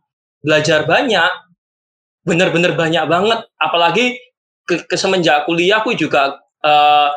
belajar 0.42 0.86
banyak 0.86 1.30
bener-bener 2.26 2.78
banyak 2.78 3.06
banget 3.10 3.40
apalagi 3.58 4.18
ke, 4.68 4.86
ke 4.86 4.96
semenjak 5.00 5.46
kuliah 5.50 5.82
aku 5.82 5.94
juga 5.98 6.42
eh, 6.62 7.10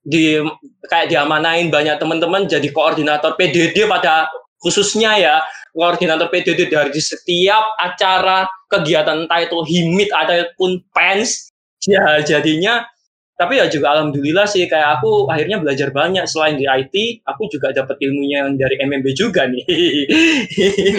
di 0.00 0.40
kayak 0.88 1.12
diamanain 1.12 1.68
banyak 1.68 2.00
teman-teman 2.00 2.48
jadi 2.48 2.64
koordinator 2.72 3.36
PDD 3.36 3.84
pada 3.84 4.32
khususnya 4.60 5.16
ya 5.20 5.36
koordinator 5.76 6.32
PDD 6.32 6.72
dari 6.72 7.00
setiap 7.00 7.76
acara 7.76 8.48
kegiatan 8.72 9.28
entah 9.28 9.40
itu 9.44 9.60
himit 9.68 10.08
ataupun 10.10 10.80
pens 10.96 11.52
ya 11.84 12.20
jadinya 12.24 12.84
tapi 13.40 13.56
ya 13.56 13.72
juga 13.72 13.96
alhamdulillah 13.96 14.44
sih 14.44 14.68
kayak 14.68 15.00
aku 15.00 15.24
akhirnya 15.32 15.56
belajar 15.60 15.88
banyak 15.88 16.28
selain 16.28 16.60
di 16.60 16.68
IT 16.68 17.24
aku 17.24 17.48
juga 17.48 17.72
dapat 17.72 17.96
ilmunya 18.04 18.44
yang 18.44 18.60
dari 18.60 18.76
MMB 18.80 19.06
juga 19.16 19.48
nih 19.48 19.64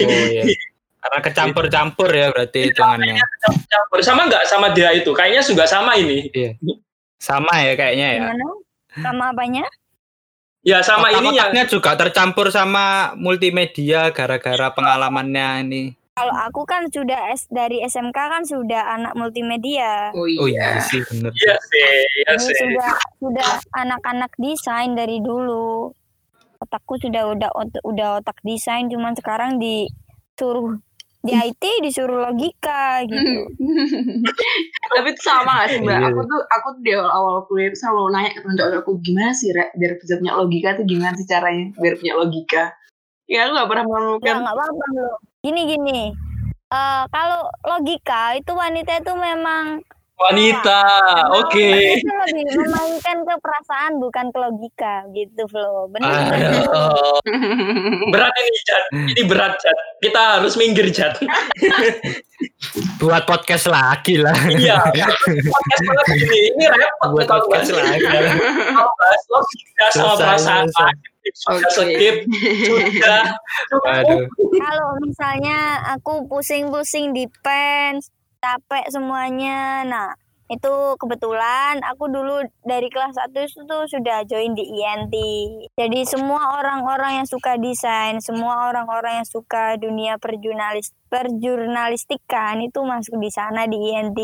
Oh 0.02 0.26
iya. 0.30 0.42
Karena 1.02 1.18
kecampur-campur 1.18 2.14
ya 2.14 2.30
berarti 2.30 2.70
hitungannya. 2.70 3.18
campur 3.66 3.98
sama 4.06 4.30
nggak 4.30 4.46
sama 4.46 4.70
dia 4.70 4.94
itu 4.94 5.10
kayaknya 5.10 5.42
juga 5.42 5.66
sama 5.66 5.98
ini 5.98 6.30
Sama 7.18 7.58
ya 7.58 7.74
kayaknya 7.74 8.06
ya. 8.06 8.26
Gimana? 8.30 8.46
Sama 9.00 9.32
apanya? 9.32 9.64
ya 10.62 10.78
sama 10.78 11.10
ini 11.10 11.34
yang 11.34 11.50
juga 11.66 11.98
tercampur 11.98 12.46
sama 12.54 13.18
multimedia 13.18 14.14
gara-gara 14.14 14.70
pengalamannya 14.70 15.48
ini. 15.66 15.82
Kalau 16.12 16.36
aku 16.36 16.62
kan 16.68 16.86
sudah 16.92 17.32
S, 17.32 17.48
dari 17.48 17.80
SMK 17.82 18.14
kan 18.14 18.42
sudah 18.44 18.94
anak 18.94 19.16
multimedia. 19.16 20.12
Oh 20.12 20.28
Oh 20.28 20.44
iya 20.46 20.76
sih 20.84 21.00
bener. 21.08 21.32
Iya 21.32 21.56
sih, 21.56 21.88
iya 22.20 22.32
sih. 22.36 22.52
sudah 22.52 22.92
sudah 23.16 23.48
anak-anak 23.80 24.30
desain 24.36 24.92
dari 24.92 25.24
dulu. 25.24 25.88
Otakku 26.60 27.00
sudah 27.00 27.32
udah 27.32 27.50
udah 27.82 28.08
otak 28.20 28.38
desain, 28.44 28.92
cuman 28.92 29.16
sekarang 29.16 29.56
disuruh 29.56 30.78
di 31.22 31.32
IT 31.32 31.62
disuruh 31.86 32.26
logika 32.26 33.06
gitu. 33.06 33.46
Tapi 34.92 35.08
itu 35.14 35.22
sama 35.22 35.62
gak 35.62 35.68
sih 35.70 35.78
mbak? 35.78 35.94
Iya. 36.02 36.08
Aku 36.10 36.20
tuh 36.26 36.40
aku 36.50 36.66
tuh 36.74 36.82
di 36.82 36.92
awal-awal 36.98 37.46
kuliah 37.46 37.70
tuh 37.70 37.78
selalu 37.78 38.10
nanya 38.10 38.30
ke 38.34 38.40
teman 38.42 38.58
aku 38.74 38.90
gimana 38.98 39.30
sih 39.30 39.54
Rek, 39.54 39.70
biar 39.78 39.92
bisa 40.02 40.18
punya 40.18 40.34
logika 40.34 40.68
tuh 40.74 40.84
gimana 40.84 41.14
sih 41.14 41.26
caranya 41.30 41.64
biar 41.78 41.94
punya 41.94 42.14
logika? 42.18 42.64
Ya 43.30 43.46
aku 43.46 43.52
gak 43.54 43.68
pernah 43.70 43.84
Ya 43.86 43.90
menemukan. 43.94 44.34
nggak 44.42 44.54
apa-apa 44.58 44.84
loh. 44.98 45.14
Gini 45.40 45.60
gini. 45.70 46.00
Eh 46.72 47.02
kalau 47.08 47.40
logika 47.64 48.22
itu 48.34 48.52
wanita 48.52 48.92
itu 48.98 49.12
memang 49.14 49.64
Wanita, 50.22 50.80
memang 50.86 51.34
oke. 51.42 51.68
itu 51.98 52.12
lebih 52.22 52.46
memainkan 52.54 53.16
ke 53.26 53.34
perasaan 53.42 53.98
bukan 53.98 54.26
ke 54.30 54.38
logika 54.38 54.94
gitu 55.10 55.42
Flo. 55.50 55.90
Benar. 55.90 56.30
Aduh, 56.30 58.06
berat 58.14 58.34
ini 58.38 58.58
Jat. 58.62 58.84
Ini 59.16 59.22
berat 59.26 59.54
Jat. 59.58 59.78
Kita 59.98 60.38
harus 60.38 60.54
minggir 60.54 60.86
Jat. 60.94 61.18
Buat 63.02 63.26
podcast 63.26 63.66
lagi 63.66 64.22
lah. 64.22 64.34
Iya. 64.46 64.78
Podcast 64.86 65.82
banget 65.82 66.06
ini. 66.22 66.40
Ini 66.54 66.64
repot 66.70 67.08
Buat 67.18 67.26
kalau 67.26 67.42
podcast 67.50 67.74
lagi. 67.74 68.06
Bahas 68.78 69.22
logika 69.26 69.86
sama 69.90 70.14
perasaan. 70.18 70.66
Sudah 71.34 71.58
Oke. 71.58 71.70
skip. 71.70 72.16
Sudah. 72.66 73.24
Kalau 74.38 74.90
misalnya 75.02 75.58
aku 75.94 76.26
pusing-pusing 76.26 77.14
di 77.14 77.30
pens, 77.42 78.10
capek 78.42 78.84
semuanya. 78.90 79.86
Nah, 79.86 80.10
itu 80.50 80.74
kebetulan 81.00 81.80
aku 81.86 82.10
dulu 82.12 82.44
dari 82.66 82.90
kelas 82.92 83.16
1 83.16 83.46
itu 83.46 83.62
tuh 83.64 83.88
sudah 83.88 84.26
join 84.28 84.52
di 84.52 84.66
INT. 84.68 85.14
Jadi 85.78 86.04
semua 86.04 86.60
orang-orang 86.60 87.22
yang 87.22 87.28
suka 87.30 87.56
desain, 87.56 88.20
semua 88.20 88.68
orang-orang 88.68 89.22
yang 89.22 89.28
suka 89.30 89.78
dunia 89.80 90.18
perjurnalis 90.20 90.92
perjurnalistikan 91.08 92.60
itu 92.60 92.82
masuk 92.84 93.16
di 93.16 93.30
sana 93.32 93.64
di 93.64 93.78
INT. 93.80 94.20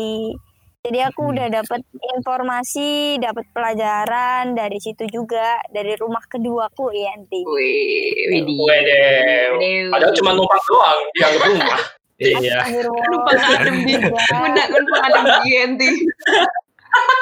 Jadi 0.79 0.99
aku 1.03 1.27
Hmm. 1.27 1.31
udah 1.35 1.47
dapat 1.59 1.81
informasi, 1.91 3.19
dapat 3.19 3.43
pelajaran 3.51 4.55
dari 4.55 4.79
situ 4.79 5.11
juga 5.11 5.59
dari 5.75 5.91
rumah 5.99 6.23
keduaku 6.23 6.95
INT. 6.95 7.31
Wih. 7.31 8.31
Wede. 8.31 8.55
Wede. 8.63 9.91
Padahal 9.91 10.13
cuma 10.15 10.31
numpang 10.37 10.63
doang 10.71 10.99
yang 11.19 11.33
rumah. 11.35 11.98
Iya. 12.19 12.83
Lupa 12.83 13.31
ngadem 13.31 13.75
di 13.87 13.95
Bunda 13.95 14.63
lupa 14.67 14.95
ngadem 15.07 15.23
di 15.23 15.37
GNT. 15.47 15.81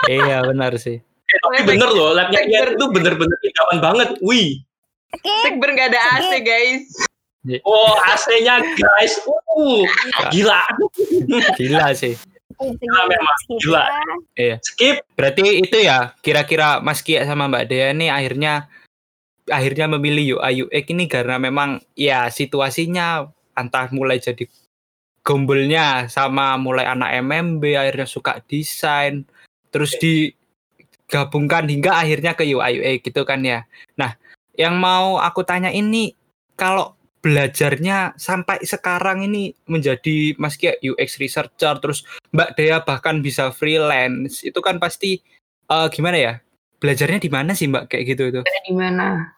Iya 0.08 0.48
benar 0.48 0.80
sih. 0.80 0.96
Eh, 1.28 1.40
tapi 1.44 1.60
bener 1.68 1.92
loh, 1.92 2.16
labnya 2.16 2.40
itu 2.48 2.86
bener-bener 2.88 3.36
idaman 3.44 3.78
banget. 3.84 4.10
Wih. 4.24 4.64
Sekber 5.44 5.76
gak 5.76 5.92
ada 5.92 6.00
AC 6.16 6.32
guys. 6.40 6.88
Oh, 7.68 7.92
AC-nya 8.00 8.64
guys. 8.64 9.20
Uh, 9.28 9.84
gila. 10.32 10.64
Gila 11.60 11.92
sih. 11.96 12.16
Gila 12.56 13.02
memang, 13.12 13.38
gila. 13.60 13.84
Skip. 14.64 15.04
Berarti 15.20 15.42
itu 15.60 15.78
ya 15.84 16.16
kira-kira 16.24 16.80
Mas 16.80 17.04
Kia 17.04 17.28
sama 17.28 17.52
Mbak 17.52 17.66
Dea 17.68 17.92
ini 17.92 18.08
akhirnya 18.08 18.72
akhirnya 19.48 19.88
memilih 19.88 20.40
UI 20.40 20.68
UX 20.68 20.86
ini 20.92 21.08
karena 21.08 21.40
memang 21.40 21.80
ya 21.96 22.28
situasinya 22.28 23.28
entah 23.56 23.88
mulai 23.96 24.20
jadi 24.20 24.48
gombolnya 25.28 26.08
sama 26.08 26.56
mulai 26.56 26.88
anak 26.88 27.20
MMB 27.20 27.60
akhirnya 27.76 28.08
suka 28.08 28.40
desain 28.48 29.28
terus 29.68 29.92
digabungkan 30.00 31.68
hingga 31.68 32.00
akhirnya 32.00 32.32
ke 32.32 32.48
UI 32.48 32.80
UX 32.80 33.12
gitu 33.12 33.28
kan 33.28 33.44
ya. 33.44 33.68
Nah, 34.00 34.16
yang 34.56 34.80
mau 34.80 35.20
aku 35.20 35.44
tanya 35.44 35.68
ini 35.68 36.16
kalau 36.56 36.96
belajarnya 37.20 38.16
sampai 38.16 38.64
sekarang 38.64 39.28
ini 39.28 39.52
menjadi 39.68 40.40
Mas 40.40 40.56
Kia 40.56 40.80
UX 40.80 41.20
researcher 41.20 41.76
terus 41.84 42.08
Mbak 42.32 42.50
Dea 42.56 42.80
bahkan 42.80 43.20
bisa 43.20 43.52
freelance 43.52 44.48
itu 44.48 44.60
kan 44.64 44.80
pasti 44.80 45.20
eh, 45.68 45.88
gimana 45.92 46.16
ya 46.16 46.34
belajarnya 46.80 47.20
di 47.20 47.28
mana 47.28 47.52
sih 47.52 47.68
Mbak 47.68 47.92
kayak 47.92 48.04
gitu 48.16 48.24
itu 48.32 48.42
Di 48.48 48.72
mana? 48.72 49.36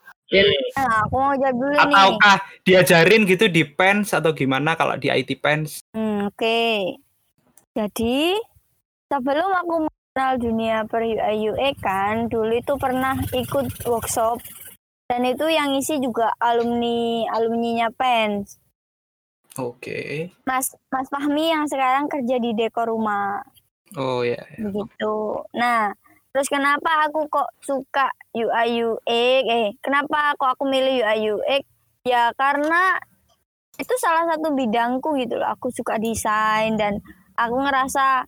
Nah, 0.78 1.10
aku 1.10 1.16
mau 1.18 1.34
jawab 1.34 1.56
dulu 1.58 1.74
nih. 1.74 1.84
ataukah 1.90 2.38
diajarin 2.62 3.22
gitu 3.26 3.46
di 3.50 3.64
pens 3.66 4.14
atau 4.14 4.32
gimana 4.38 4.78
kalau 4.78 4.94
di 4.96 5.10
IT 5.10 5.42
pens 5.42 5.82
Hmm, 5.92 6.30
Oke. 6.30 6.96
Jadi 7.74 8.38
sebelum 9.10 9.50
aku 9.50 9.76
mengenal 9.90 10.34
dunia 10.38 10.78
per 10.86 11.02
UI 11.02 11.50
UX 11.50 11.76
kan, 11.82 12.30
dulu 12.30 12.54
itu 12.54 12.74
pernah 12.78 13.18
ikut 13.34 13.90
workshop 13.90 14.38
dan 15.10 15.26
itu 15.26 15.50
yang 15.50 15.74
isi 15.74 15.98
juga 15.98 16.30
alumni 16.38 17.26
alumninya 17.34 17.90
Pens. 17.90 18.62
oke 19.58 20.30
Mas 20.46 20.78
Mas 20.94 21.10
Fahmi 21.10 21.50
yang 21.50 21.66
sekarang 21.66 22.06
kerja 22.06 22.38
di 22.38 22.54
dekor 22.54 22.94
rumah 22.94 23.42
oh 23.98 24.22
ya 24.22 24.38
begitu. 24.62 25.42
Nah, 25.58 25.90
terus 26.30 26.48
kenapa 26.48 27.10
aku 27.10 27.26
kok 27.30 27.50
suka 27.62 28.10
UI 28.36 28.86
UX? 28.86 29.02
Eh, 29.10 29.74
kenapa 29.82 30.34
kok 30.38 30.58
aku 30.58 30.70
milih 30.70 31.04
UI 31.04 31.20
UX? 31.34 31.64
Ya 32.06 32.32
karena 32.38 32.98
itu 33.80 33.94
salah 33.98 34.28
satu 34.28 34.54
bidangku 34.54 35.16
gitu 35.18 35.40
loh. 35.40 35.50
Aku 35.56 35.72
suka 35.72 35.96
desain 35.98 36.76
dan 36.76 37.00
aku 37.40 37.56
ngerasa 37.64 38.28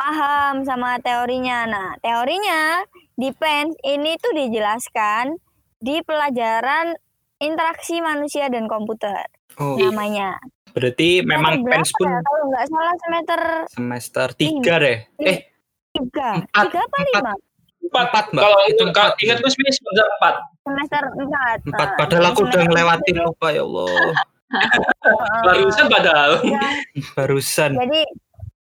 paham 0.00 0.64
sama 0.64 0.98
teorinya. 0.98 1.68
Nah, 1.68 1.88
teorinya 2.00 2.82
di 3.14 3.30
PENS 3.30 3.76
ini 3.86 4.16
tuh 4.18 4.32
dijelaskan 4.34 5.36
di 5.82 6.00
pelajaran 6.02 6.96
interaksi 7.42 7.98
manusia 7.98 8.46
dan 8.46 8.70
komputer 8.70 9.26
oh 9.58 9.74
namanya. 9.76 10.38
berarti 10.72 11.20
memang 11.26 11.60
pens 11.66 11.90
berapa 11.92 11.98
pun 11.98 12.08
ya? 12.08 12.18
Kalau 12.22 12.42
nggak 12.48 12.66
salah 12.70 12.94
semester 12.96 13.40
semester 13.68 14.26
tiga 14.38 14.74
deh 14.80 14.98
eh 15.20 15.38
tiga, 15.92 16.30
Empat, 16.42 16.64
tiga 16.68 16.80
apa 16.80 16.96
empat. 16.96 17.06
lima? 17.12 17.32
Empat, 17.82 18.06
Empat, 18.08 18.24
Mbak. 18.32 18.42
Kalau 18.42 18.58
Itu 18.66 18.82
empat. 18.88 19.12
ingat 19.20 19.38
gue 19.38 19.52
semester 19.52 20.04
empat. 20.16 20.34
Semester 20.62 21.02
empat. 21.18 21.58
empat 21.66 21.88
Nah, 21.88 21.96
padahal 21.98 22.24
aku 22.32 22.40
udah 22.46 22.62
ngelewatin 22.64 23.16
lupa 23.20 23.48
ya 23.50 23.62
Allah 23.62 23.90
Barusan 25.46 25.86
padahal. 25.88 26.30
Ya, 26.44 26.60
Barusan. 27.16 27.70
jadi 27.72 28.00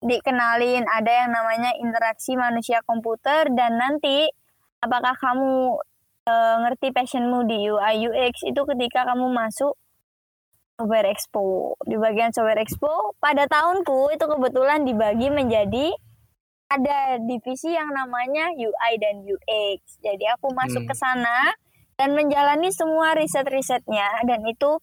dikenalin 0.01 0.85
ada 0.85 1.11
yang 1.11 1.29
namanya 1.33 1.71
interaksi 1.77 2.33
manusia 2.33 2.81
komputer 2.85 3.49
dan 3.53 3.77
nanti 3.77 4.29
apakah 4.81 5.17
kamu 5.17 5.77
eh, 6.25 6.55
ngerti 6.61 6.93
passionmu 6.93 7.45
di 7.45 7.69
UI 7.69 8.05
UX 8.05 8.45
itu 8.45 8.61
ketika 8.65 9.09
kamu 9.09 9.29
masuk 9.29 9.73
Software 10.75 11.07
Expo 11.07 11.73
di 11.87 11.95
bagian 11.95 12.35
Software 12.35 12.59
Expo 12.59 13.15
pada 13.17 13.47
tahunku 13.47 14.11
itu 14.11 14.25
kebetulan 14.27 14.83
dibagi 14.83 15.31
menjadi 15.31 15.95
ada 16.67 17.21
divisi 17.21 17.71
yang 17.71 17.93
namanya 17.93 18.49
UI 18.53 18.93
dan 18.97 19.21
UX 19.21 20.01
jadi 20.01 20.35
aku 20.37 20.51
masuk 20.51 20.83
Hmm. 20.83 20.89
ke 20.89 20.95
sana 20.97 21.39
dan 21.95 22.11
menjalani 22.11 22.73
semua 22.73 23.15
riset-risetnya 23.15 24.25
dan 24.27 24.43
itu 24.43 24.81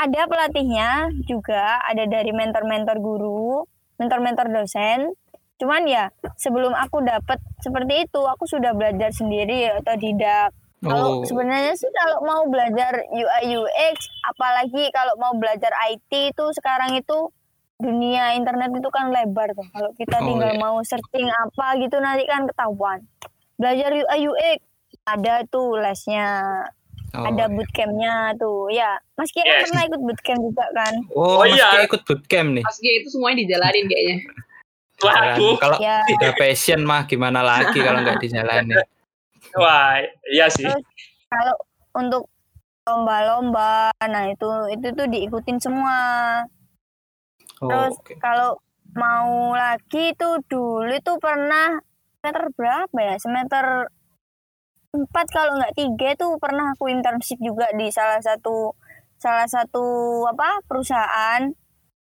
ada 0.00 0.24
pelatihnya 0.24 1.12
juga 1.28 1.82
ada 1.84 2.08
dari 2.08 2.32
mentor-mentor 2.32 2.96
guru 3.04 3.68
mentor-mentor 4.00 4.48
dosen. 4.48 5.12
Cuman 5.60 5.84
ya 5.84 6.08
sebelum 6.40 6.72
aku 6.72 7.04
dapat 7.04 7.36
seperti 7.60 8.08
itu, 8.08 8.20
aku 8.24 8.48
sudah 8.48 8.72
belajar 8.72 9.12
sendiri 9.12 9.68
atau 9.68 9.92
tidak. 10.00 10.56
Kalau 10.80 11.20
Oh, 11.20 11.28
sebenarnya 11.28 11.76
sih 11.76 11.92
kalau 11.92 12.24
mau 12.24 12.48
belajar 12.48 13.04
UI 13.12 13.52
UX, 13.52 14.08
apalagi 14.24 14.88
kalau 14.96 15.12
mau 15.20 15.36
belajar 15.36 15.68
IT 15.92 16.32
itu 16.32 16.44
sekarang 16.56 16.96
itu 16.96 17.28
dunia 17.80 18.32
internet 18.32 18.70
itu 18.70 18.88
kan 18.88 19.08
lebar 19.08 19.50
tuh. 19.50 19.66
Kalau 19.66 19.90
kita 19.94 20.16
Oh, 20.16 20.26
tinggal 20.26 20.52
iya. 20.52 20.60
mau 20.60 20.76
searching 20.80 21.26
apa 21.26 21.66
gitu 21.76 21.96
nanti 21.98 22.24
kan 22.24 22.44
ketahuan. 22.44 23.00
Belajar 23.56 23.90
UI 23.90 24.20
UX 24.24 24.58
ada 25.02 25.44
tuh 25.46 25.76
lesnya, 25.76 26.28
oh. 27.12 27.24
ada 27.24 27.48
bootcampnya 27.48 28.36
tuh. 28.36 28.68
Ya, 28.68 28.96
Mas 29.14 29.28
Kia 29.30 29.42
Yes. 29.42 29.66
pernah 29.66 29.82
ikut 29.86 30.00
bootcamp 30.00 30.40
juga 30.40 30.66
kan? 30.72 30.94
Oh, 31.10 31.40
Oh, 31.40 31.42
Mas 31.42 31.54
iya. 31.54 31.68
Kia 31.70 31.82
ikut 31.84 32.02
bootcamp 32.04 32.48
nih. 32.54 32.64
Pas 32.64 32.76
G 32.76 32.86
itu 33.00 33.08
semuanya 33.08 33.36
dijalanin 33.40 33.84
kayaknya. 33.84 34.16
Waduh. 35.00 35.56
Kalau 35.56 35.76
Ya. 35.80 36.04
udah 36.06 36.32
passion 36.36 36.80
mah 36.84 37.04
gimana 37.04 37.40
lagi 37.40 37.78
kalau 37.78 38.00
nggak 38.00 38.20
dijalanin. 38.20 38.76
Wah, 39.60 39.98
iya 40.28 40.46
sih. 40.46 40.62
Terus 40.62 40.84
kalau 41.26 41.56
untuk 41.92 42.22
lomba-lomba, 42.82 43.88
nah 44.02 44.24
itu 44.26 44.46
itu 44.70 44.86
tuh 44.92 45.06
diikutin 45.06 45.58
semua. 45.58 45.96
Oh, 47.60 47.68
Terus 47.68 47.94
oke. 48.00 48.14
kalau 48.16 48.56
mau 48.96 49.52
lagi 49.52 50.16
tuh 50.16 50.40
dulu 50.48 50.96
tuh 51.04 51.20
pernah 51.20 51.76
semester 52.20 52.44
berapa 52.56 52.98
ya? 52.98 53.14
Semester 53.20 53.64
4 54.90 55.36
kalau 55.36 55.52
nggak 55.60 55.76
tiga 55.78 56.08
tuh 56.18 56.34
pernah 56.40 56.74
aku 56.74 56.90
internship 56.90 57.38
juga 57.38 57.70
di 57.76 57.92
salah 57.94 58.18
satu 58.18 58.74
salah 59.20 59.46
satu 59.46 59.84
apa 60.26 60.64
perusahaan 60.66 61.52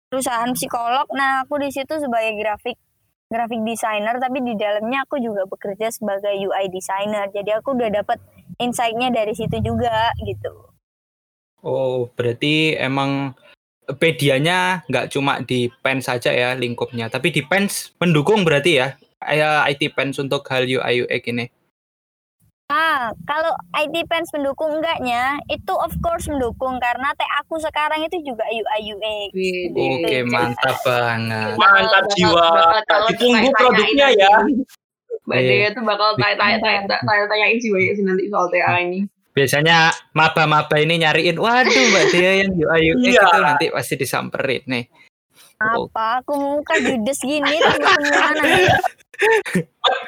perusahaan 0.09 0.51
psikolog. 0.55 1.11
Nah 1.13 1.45
aku 1.45 1.61
di 1.61 1.69
situ 1.75 1.99
sebagai 1.99 2.39
grafik 2.39 2.79
graphic 3.31 3.63
designer 3.63 4.19
tapi 4.19 4.43
di 4.43 4.59
dalamnya 4.59 5.07
aku 5.07 5.23
juga 5.23 5.47
bekerja 5.51 5.91
sebagai 5.91 6.35
UI 6.35 6.67
designer. 6.71 7.27
Jadi 7.31 7.51
aku 7.55 7.75
udah 7.75 7.91
dapat 7.91 8.19
insight-nya 8.59 9.11
dari 9.11 9.35
situ 9.35 9.59
juga 9.63 10.15
gitu. 10.23 10.71
Oh, 11.61 12.09
berarti 12.17 12.73
emang 12.81 13.37
medianya 13.99 14.87
nggak 14.87 15.11
cuma 15.11 15.43
di 15.43 15.73
pen 15.83 15.99
saja 16.05 16.31
ya 16.31 16.55
lingkupnya, 16.55 17.11
tapi 17.11 17.35
di 17.35 17.43
pens 17.43 17.91
mendukung 17.99 18.47
berarti 18.47 18.79
ya, 18.79 18.89
ya 19.27 19.65
IT 19.67 19.97
pens 19.97 20.21
untuk 20.21 20.47
hal 20.47 20.69
UI 20.69 21.09
UX 21.09 21.23
ini. 21.27 21.47
Ah, 22.71 23.11
kalau 23.27 23.51
IT 23.75 24.07
Pens 24.07 24.31
mendukung 24.31 24.79
enggaknya, 24.79 25.43
itu 25.51 25.75
of 25.75 25.91
course 25.99 26.31
mendukung 26.31 26.79
karena 26.79 27.11
teh 27.19 27.27
aku 27.43 27.59
sekarang 27.59 27.99
itu 28.07 28.23
juga 28.23 28.47
UI 28.47 28.95
UX. 28.95 29.31
Oke, 29.75 30.19
mantap 30.31 30.79
banget. 30.87 31.59
Mantap 31.59 32.07
jiwa. 32.15 32.79
Ditunggu 33.11 33.51
tanya-tanyain 33.51 33.59
produknya 33.59 34.09
ya. 34.15 34.37
Mbak 35.27 35.39
Iya. 35.43 35.51
Dea 35.51 35.69
tuh 35.75 35.83
bakal 35.83 36.15
tanya-tanya 36.15 36.81
tanya-tanyain 36.87 37.59
sih 37.59 37.75
banyak 37.75 37.95
sih 37.99 38.05
nanti 38.07 38.31
soal 38.31 38.47
TA 38.55 38.79
ini. 38.79 39.03
Biasanya 39.31 39.77
maba-maba 40.11 40.75
ini 40.77 40.99
nyariin, 40.99 41.39
waduh 41.39 41.71
Mbak 41.71 42.05
Dia 42.11 42.31
yang 42.43 42.51
UI 42.51 42.83
UX 42.93 43.03
Iya. 43.07 43.23
itu 43.23 43.39
nanti 43.39 43.67
pasti 43.71 43.95
disamperin 43.95 44.63
nih. 44.67 44.85
Oh, 45.61 45.87
Apa? 45.87 46.25
Aku 46.25 46.33
muka 46.35 46.75
judes 46.77 47.21
gini. 47.21 47.61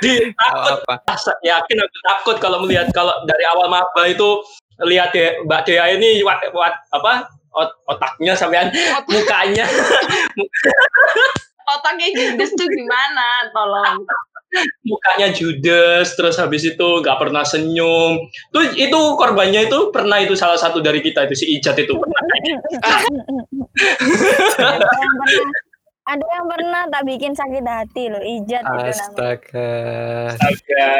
Di, 0.00 0.12
oh, 0.24 0.32
takut, 0.32 0.80
apa? 0.88 0.94
yakin 1.44 1.76
aku 1.78 1.96
takut 2.02 2.36
kalau 2.40 2.64
melihat 2.64 2.88
kalau 2.90 3.12
dari 3.28 3.44
awal 3.46 3.68
maba 3.68 4.08
itu 4.08 4.40
lihat 4.82 5.12
ya 5.12 5.36
Mbak 5.44 5.60
Dea 5.68 5.84
ini 5.92 6.24
wat, 6.24 6.40
wat- 6.50 6.80
apa 6.90 7.28
ot- 7.52 7.76
otaknya 7.86 8.32
sampean 8.32 8.72
mukanya 9.06 9.68
Otaknya 11.62 12.08
judes 12.10 12.50
tuh 12.52 12.66
gimana? 12.66 13.52
Tolong. 13.52 14.00
Mukanya 14.84 15.32
judes 15.32 16.12
terus 16.12 16.36
habis 16.36 16.62
itu 16.62 16.88
nggak 17.00 17.16
pernah 17.16 17.40
senyum 17.42 18.20
tuh 18.50 18.64
itu 18.76 19.00
korbannya 19.16 19.66
itu 19.66 19.88
pernah 19.88 20.20
itu 20.20 20.36
salah 20.36 20.60
satu 20.60 20.78
dari 20.78 21.00
kita 21.00 21.24
itu 21.24 21.34
si 21.38 21.46
Ijat 21.56 21.76
itu 21.80 21.96
pernah 21.96 22.20
ada 24.62 24.86
yang 25.00 25.14
pernah 25.16 25.52
ada 26.02 26.26
yang 26.34 26.46
pernah 26.50 26.82
tak 26.90 27.06
bikin 27.06 27.30
sakit 27.30 27.62
hati 27.62 28.10
loh, 28.10 28.18
ijat 28.18 28.66
itu 28.66 28.74
namanya. 28.74 28.90
Astaga. 28.90 29.70
Astaga. 30.34 30.90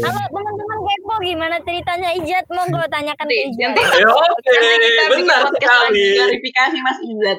Kalau 0.00 0.24
teman-teman 0.32 0.78
kepo 0.80 1.14
gimana 1.20 1.56
ceritanya 1.60 2.08
ijat, 2.16 2.48
monggo 2.48 2.80
tanyakan 2.88 3.28
ke 3.28 3.36
Nanti, 3.36 3.44
ijat. 3.52 3.70
nanti, 3.76 4.00
Ya, 4.00 4.08
Oke, 4.08 4.56
benar 5.12 5.42
sekali. 5.52 6.04
klarifikasi 6.16 6.76
Mas 6.80 6.98
Izzat. 7.04 7.38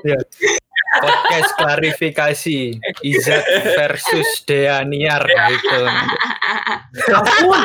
Podcast 0.91 1.55
klarifikasi 1.55 2.59
Izat 2.99 3.43
versus 3.79 4.27
Deaniar 4.43 5.23
gitu. 5.23 5.79
Ampun, 7.07 7.61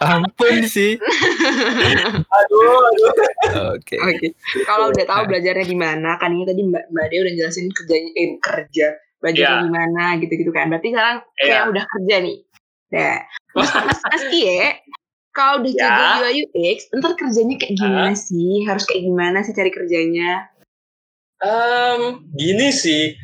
Ampun 0.00 0.56
sih. 0.64 0.96
aduh, 2.24 2.64
aduh. 2.88 3.12
Oke. 3.76 3.96
Oke. 3.98 4.26
Kalau 4.64 4.88
udah 4.88 5.04
tahu 5.04 5.22
belajarnya 5.28 5.66
di 5.66 5.76
mana, 5.76 6.16
kan 6.16 6.32
ini 6.32 6.48
tadi 6.48 6.64
Mbak 6.64 6.84
Mbak 6.88 7.06
Dea 7.12 7.20
udah 7.22 7.34
jelasin 7.36 7.66
kerjanya 7.70 8.10
eh, 8.16 8.28
kerja 8.40 8.86
belajarnya 9.18 9.56
Iya. 9.58 9.64
di 9.66 9.70
mana 9.70 10.04
gitu-gitu 10.16 10.50
kan. 10.50 10.70
Berarti 10.70 10.88
sekarang 10.94 11.16
kayak 11.36 11.50
Iya. 11.50 11.68
udah 11.68 11.84
kerja 11.84 12.14
nih. 12.24 12.36
Nah, 12.88 13.16
Mas 13.52 13.70
Mas, 13.74 14.00
Mas 14.00 14.24
Kie, 14.32 14.62
kalau 15.30 15.60
udah 15.60 15.72
Ya. 15.74 15.84
jadi 15.84 16.04
UI 16.24 16.34
UX, 16.48 16.78
ntar 16.94 17.12
kerjanya 17.14 17.54
kayak 17.60 17.74
gimana 17.76 18.12
sih? 18.16 18.64
Harus 18.64 18.88
kayak 18.88 19.02
gimana 19.04 19.38
sih 19.44 19.52
cari 19.52 19.68
kerjanya? 19.68 20.48
Em, 21.38 22.00
gini 22.34 22.68
sih, 22.74 23.14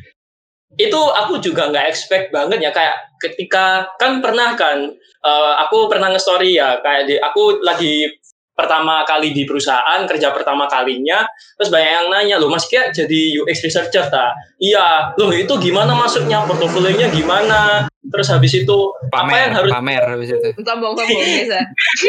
itu 0.75 1.01
aku 1.19 1.39
juga 1.43 1.71
nggak 1.71 1.87
expect 1.87 2.31
banget 2.31 2.63
ya 2.63 2.71
kayak 2.71 2.95
ketika 3.19 3.91
kan 3.99 4.23
pernah 4.23 4.55
kan, 4.55 4.87
eh, 5.23 5.53
aku 5.67 5.91
pernah 5.91 6.11
nge-story 6.11 6.55
ya 6.55 6.79
kayak 6.79 7.11
di 7.11 7.15
aku 7.19 7.59
lagi 7.63 8.07
pertama 8.55 9.03
kali 9.03 9.35
di 9.35 9.43
perusahaan 9.43 10.07
kerja 10.07 10.31
pertama 10.31 10.63
kalinya, 10.71 11.27
terus 11.59 11.67
banyak 11.67 11.91
yang 11.91 12.07
nanya 12.07 12.35
loh 12.39 12.47
Mas 12.47 12.63
Kia 12.71 12.87
jadi 12.87 13.35
UX 13.43 13.67
researcher 13.67 14.07
tak? 14.07 14.31
Iya, 14.63 15.11
loh 15.19 15.27
itu 15.35 15.51
gimana 15.59 15.91
masuknya 15.91 16.47
portofolionya 16.47 17.11
gimana? 17.11 17.91
Terus 18.05 18.31
habis 18.31 18.55
itu 18.55 18.77
apa 19.11 19.27
Pamer, 19.27 19.51
yang 19.51 19.55
harus 19.59 19.71
pamer 19.75 20.03
habis 20.07 20.29
itu. 20.31 20.49
Sombong-sombong 20.63 21.19
biasa. 21.19 21.59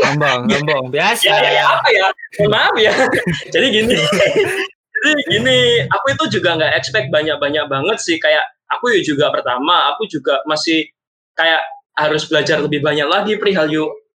Sombong, 0.07 0.41
sombong. 0.47 0.85
Biasa. 0.95 1.25
ya, 1.35 1.37
ya, 1.43 1.51
ya, 1.51 1.65
apa 1.67 1.89
ya? 1.91 2.07
Maaf 2.47 2.75
ya. 2.79 2.95
Jadi 3.59 3.67
gini. 3.75 3.97
Jadi 4.97 5.13
gini, 5.29 5.61
aku 5.85 6.07
itu 6.17 6.41
juga 6.41 6.57
nggak 6.57 6.73
expect 6.81 7.09
banyak-banyak 7.13 7.65
banget 7.69 7.99
sih. 8.01 8.17
Kayak 8.17 8.45
aku 8.71 8.97
ya 8.97 9.01
juga 9.05 9.29
pertama, 9.29 9.93
aku 9.93 10.09
juga 10.09 10.41
masih 10.49 10.89
kayak 11.37 11.61
harus 11.97 12.29
belajar 12.29 12.61
lebih 12.61 12.81
banyak 12.81 13.09
lagi 13.09 13.37
perihal 13.37 13.69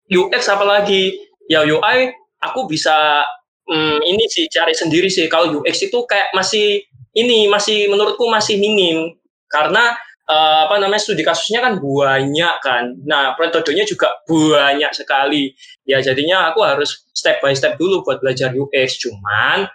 UX 0.10 0.44
apalagi. 0.50 1.18
Ya 1.48 1.63
UI, 1.63 2.12
aku 2.44 2.68
bisa 2.68 3.24
hmm, 3.72 4.04
ini 4.04 4.24
sih 4.28 4.46
cari 4.52 4.76
sendiri 4.76 5.08
sih. 5.08 5.26
Kalau 5.32 5.63
UX 5.63 5.88
itu 5.88 5.98
kayak 6.06 6.36
masih 6.36 6.84
ini 7.18 7.48
masih 7.50 7.90
menurutku 7.90 8.30
masih 8.30 8.60
minim 8.62 9.16
karena 9.48 9.96
eh, 10.28 10.60
apa 10.68 10.76
namanya 10.78 11.02
studi 11.02 11.24
kasusnya 11.24 11.63
kan 11.63 11.80
banyak 11.80 12.56
kan. 12.62 12.84
Nah, 13.08 13.34
metodenya 13.40 13.88
juga 13.88 14.12
banyak 14.28 14.92
sekali 14.92 15.56
ya 15.88 16.04
jadinya 16.04 16.52
aku 16.52 16.60
harus 16.68 17.08
step 17.16 17.40
by 17.40 17.56
step 17.56 17.80
dulu 17.80 18.04
buat 18.04 18.20
belajar 18.20 18.52
UX 18.52 19.00
cuman 19.00 19.72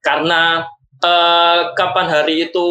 karena 0.00 0.64
eh, 1.00 1.60
kapan 1.76 2.06
hari 2.08 2.48
itu 2.48 2.68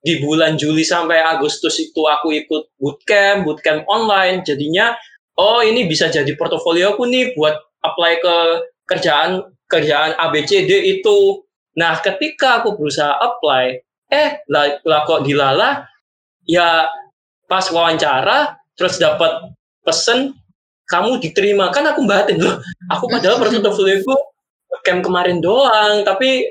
di 0.00 0.20
bulan 0.24 0.56
Juli 0.56 0.80
sampai 0.80 1.20
Agustus 1.20 1.76
itu 1.76 2.08
aku 2.08 2.32
ikut 2.32 2.72
bootcamp 2.80 3.44
bootcamp 3.44 3.84
online 3.84 4.40
jadinya 4.40 4.96
oh 5.36 5.60
ini 5.60 5.84
bisa 5.84 6.08
jadi 6.08 6.32
portofolio 6.40 6.96
aku 6.96 7.04
nih 7.04 7.36
buat 7.36 7.52
apply 7.84 8.12
ke 8.20 8.36
kerjaan 8.88 9.44
kerjaan 9.70 10.18
ABCD 10.18 10.98
itu. 10.98 11.46
Nah 11.78 11.96
ketika 12.02 12.60
aku 12.60 12.74
berusaha 12.74 13.14
apply 13.14 13.78
eh 14.10 14.42
lah, 14.50 14.82
lah 14.82 15.06
kok 15.06 15.22
dilala 15.22 15.86
ya 16.42 16.90
pas 17.46 17.64
wawancara 17.70 18.58
terus 18.74 18.98
dapat 18.98 19.54
pesen 19.86 20.34
kamu 20.90 21.22
diterima. 21.22 21.70
Kan 21.70 21.86
aku 21.86 22.02
batin 22.04 22.42
loh. 22.42 22.58
Aku 22.90 23.06
padahal 23.06 23.38
portofolio 23.40 24.02
camp 24.86 25.02
kemarin 25.02 25.42
doang 25.42 26.06
tapi 26.06 26.46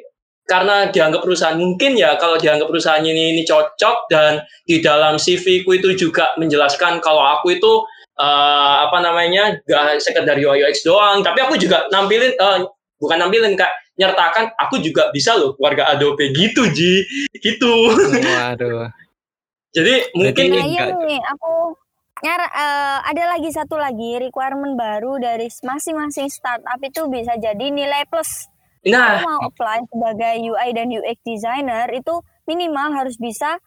karena 0.49 0.89
dianggap 0.89 1.21
perusahaan 1.21 1.55
mungkin 1.55 1.93
ya 1.93 2.17
kalau 2.17 2.41
dianggap 2.41 2.67
perusahaan 2.73 3.05
ini 3.05 3.37
ini 3.37 3.43
cocok 3.45 4.09
dan 4.09 4.41
di 4.65 4.81
dalam 4.81 5.21
CV 5.21 5.61
ku 5.61 5.77
itu 5.77 5.93
juga 5.93 6.33
menjelaskan 6.41 6.97
kalau 7.05 7.21
aku 7.21 7.53
itu 7.53 7.85
eh, 8.17 8.75
apa 8.83 8.97
namanya 8.99 9.61
gak 9.69 10.01
sekedar 10.01 10.35
UI 10.41 10.65
UX 10.65 10.81
doang 10.81 11.21
tapi 11.21 11.45
aku 11.45 11.53
juga 11.61 11.85
nampilin 11.93 12.33
eh, 12.33 12.59
bukan 12.97 13.17
nampilin 13.21 13.53
kak 13.53 13.69
nyertakan 13.99 14.49
aku 14.57 14.81
juga 14.81 15.13
bisa 15.13 15.37
loh 15.37 15.53
keluarga 15.53 15.91
Adobe 15.93 16.33
gitu 16.33 16.65
Ji 16.73 17.05
gitu 17.37 17.93
Waduh. 18.17 18.89
jadi 19.75 20.09
mungkin 20.17 20.45
Ini 20.49 20.59
enggak. 20.65 20.89
nih, 21.05 21.19
aku 21.29 21.77
nyar 22.19 22.41
eh, 22.41 22.97
ada 23.07 23.23
lagi 23.35 23.49
satu 23.51 23.79
lagi 23.79 24.19
requirement 24.19 24.75
baru 24.75 25.19
dari 25.19 25.47
masing-masing 25.47 26.27
startup 26.27 26.79
itu 26.83 27.07
bisa 27.07 27.35
jadi 27.39 27.71
nilai 27.71 28.03
plus. 28.07 28.47
nah 28.87 29.19
Kalau 29.19 29.27
mau 29.27 29.39
apply 29.51 29.79
sebagai 29.91 30.35
UI 30.39 30.69
dan 30.71 30.87
UX 30.87 31.17
designer 31.27 31.87
itu 31.91 32.15
minimal 32.47 32.95
harus 32.95 33.19
bisa 33.19 33.59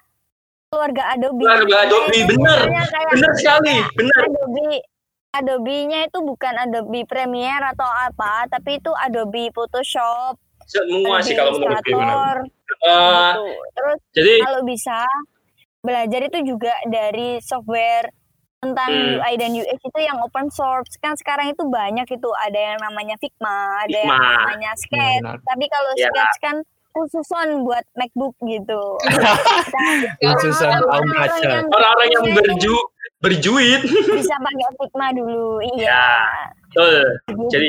keluarga 0.73 1.12
Adobe. 1.12 1.45
Keluarga 1.45 1.77
Adobe, 1.85 2.19
bener. 2.25 2.59
benar 3.12 3.33
sekali 3.37 3.77
benar 3.97 4.19
Adobe 4.25 4.81
Adobe-nya 5.33 6.12
itu 6.12 6.21
bukan 6.21 6.55
Adobe 6.61 7.09
Premiere 7.09 7.73
atau 7.73 7.88
apa, 7.88 8.45
tapi 8.53 8.77
itu 8.77 8.93
Adobe 8.93 9.49
Photoshop, 9.57 10.37
semua 10.69 11.19
Adobe 11.19 11.25
sih 11.25 11.35
kalau 11.35 11.53
menurut 11.59 11.85
gue 11.85 11.88
gitu. 11.88 13.45
Terus 13.73 13.99
jadi 14.15 14.35
kalau 14.45 14.61
bisa 14.65 14.99
belajar 15.83 16.21
itu 16.31 16.38
juga 16.47 16.75
dari 16.87 17.43
software 17.43 18.22
tentang 18.62 18.88
Hmm. 18.88 19.18
UI 19.18 19.35
dan 19.35 19.51
UX 19.53 19.75
itu 19.77 20.01
yang 20.01 20.22
open 20.22 20.46
source 20.48 20.94
kan 20.96 21.18
sekarang 21.18 21.51
itu 21.51 21.66
banyak 21.66 22.07
itu 22.07 22.31
ada 22.38 22.55
yang 22.55 22.79
namanya 22.79 23.18
Figma, 23.18 23.59
ada 23.83 23.90
yang 23.90 24.07
Figma. 24.07 24.31
namanya 24.38 24.70
Sketch. 24.79 25.18
Benar. 25.20 25.37
Tapi 25.42 25.64
kalau 25.66 25.90
Ya. 25.92 26.07
Sketch 26.07 26.37
kan 26.40 26.57
khususon 26.92 27.48
buat 27.62 27.83
MacBook 27.94 28.37
gitu. 28.44 28.83
Khususan 30.22 30.68
kaum 30.79 30.87
Orang-orang 30.92 31.18
kaca. 31.27 31.42
yang 31.42 31.66
orang-orang 31.68 32.09
yang 32.09 32.25
berju 32.33 32.75
berjuit 33.18 33.81
bisa 34.12 34.35
pakai 34.37 34.70
Figma 34.77 35.09
dulu, 35.12 35.59
Ya, 35.75 35.75
iya. 35.75 36.05
betul 36.64 36.94
Gitu. 37.29 37.44
Jadi, 37.51 37.68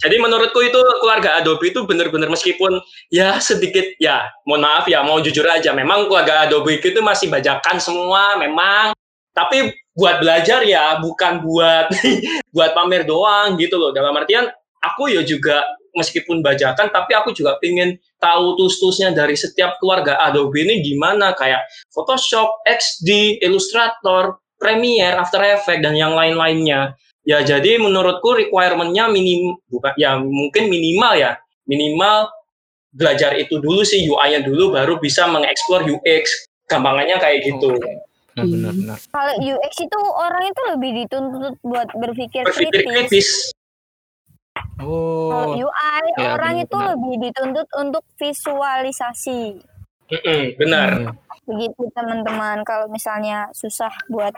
Jadi 0.00 0.16
menurutku 0.16 0.56
itu 0.58 0.80
keluarga 0.98 1.36
Adobe 1.36 1.60
itu 1.66 1.84
benar-benar 1.84 2.28
meskipun 2.28 2.80
ya 3.08 3.36
sedikit 3.38 3.84
ya 3.96 4.32
mohon 4.42 4.64
maaf 4.64 4.84
ya 4.84 5.00
mau 5.00 5.20
jujur 5.20 5.44
aja 5.44 5.72
memang 5.72 6.08
keluarga 6.08 6.44
Adobe 6.44 6.76
itu 6.76 7.00
masih 7.00 7.28
bajakan 7.28 7.76
semua 7.76 8.32
memang 8.34 8.96
tapi 9.40 9.72
buat 9.96 10.20
belajar 10.20 10.60
ya 10.68 11.00
bukan 11.00 11.40
buat 11.40 11.88
buat 12.54 12.70
pamer 12.76 13.08
doang 13.08 13.56
gitu 13.56 13.80
loh 13.80 13.96
dalam 13.96 14.12
artian 14.12 14.44
aku 14.84 15.08
ya 15.08 15.24
juga 15.24 15.64
meskipun 15.96 16.44
bajakan 16.44 16.92
tapi 16.92 17.16
aku 17.16 17.32
juga 17.32 17.56
pengen 17.58 17.98
tahu 18.20 18.54
tus-tusnya 18.60 19.10
dari 19.10 19.34
setiap 19.34 19.80
keluarga 19.80 20.20
Adobe 20.20 20.62
ini 20.62 20.84
gimana 20.84 21.34
kayak 21.34 21.66
Photoshop, 21.90 22.62
XD, 22.68 23.40
Illustrator, 23.42 24.38
Premiere, 24.60 25.16
After 25.18 25.40
Effects 25.40 25.82
dan 25.82 25.96
yang 25.96 26.12
lain-lainnya. 26.14 26.94
Ya 27.24 27.40
jadi 27.44 27.80
menurutku 27.80 28.36
requirement-nya 28.36 29.08
minim 29.08 29.56
bukan 29.68 29.92
ya 29.96 30.20
mungkin 30.20 30.68
minimal 30.68 31.16
ya. 31.16 31.40
Minimal 31.64 32.28
belajar 32.90 33.38
itu 33.38 33.62
dulu 33.62 33.86
sih 33.86 34.02
UI-nya 34.04 34.42
dulu 34.42 34.74
baru 34.74 34.98
bisa 35.00 35.28
mengeksplor 35.28 35.86
UX. 35.88 36.48
Gampangannya 36.68 37.18
kayak 37.18 37.44
gitu. 37.44 37.76
Nah, 38.30 38.44
benar 38.46 38.72
benar. 38.72 38.98
Kalau 39.10 39.34
UX 39.42 39.72
itu 39.82 39.98
orang 39.98 40.44
itu 40.46 40.62
lebih 40.70 40.90
dituntut 41.04 41.54
buat 41.60 41.88
berpikir, 41.92 42.46
Berpikir 42.46 42.70
kritis. 42.86 42.94
kritis. 43.10 43.28
Kalau 44.80 45.54
Oh, 45.54 45.54
UI 45.54 46.02
Ya, 46.16 46.34
orang 46.34 46.56
benar, 46.56 46.64
itu 46.66 46.76
benar. 46.76 46.88
lebih 46.96 47.14
dituntut 47.20 47.68
untuk 47.76 48.04
visualisasi. 48.16 49.40
Benar. 50.56 50.90
Hmm. 51.06 51.14
Begitu 51.46 51.82
teman-teman. 51.94 52.64
Kalau 52.66 52.90
misalnya 52.90 53.46
susah 53.54 53.92
buat 54.10 54.34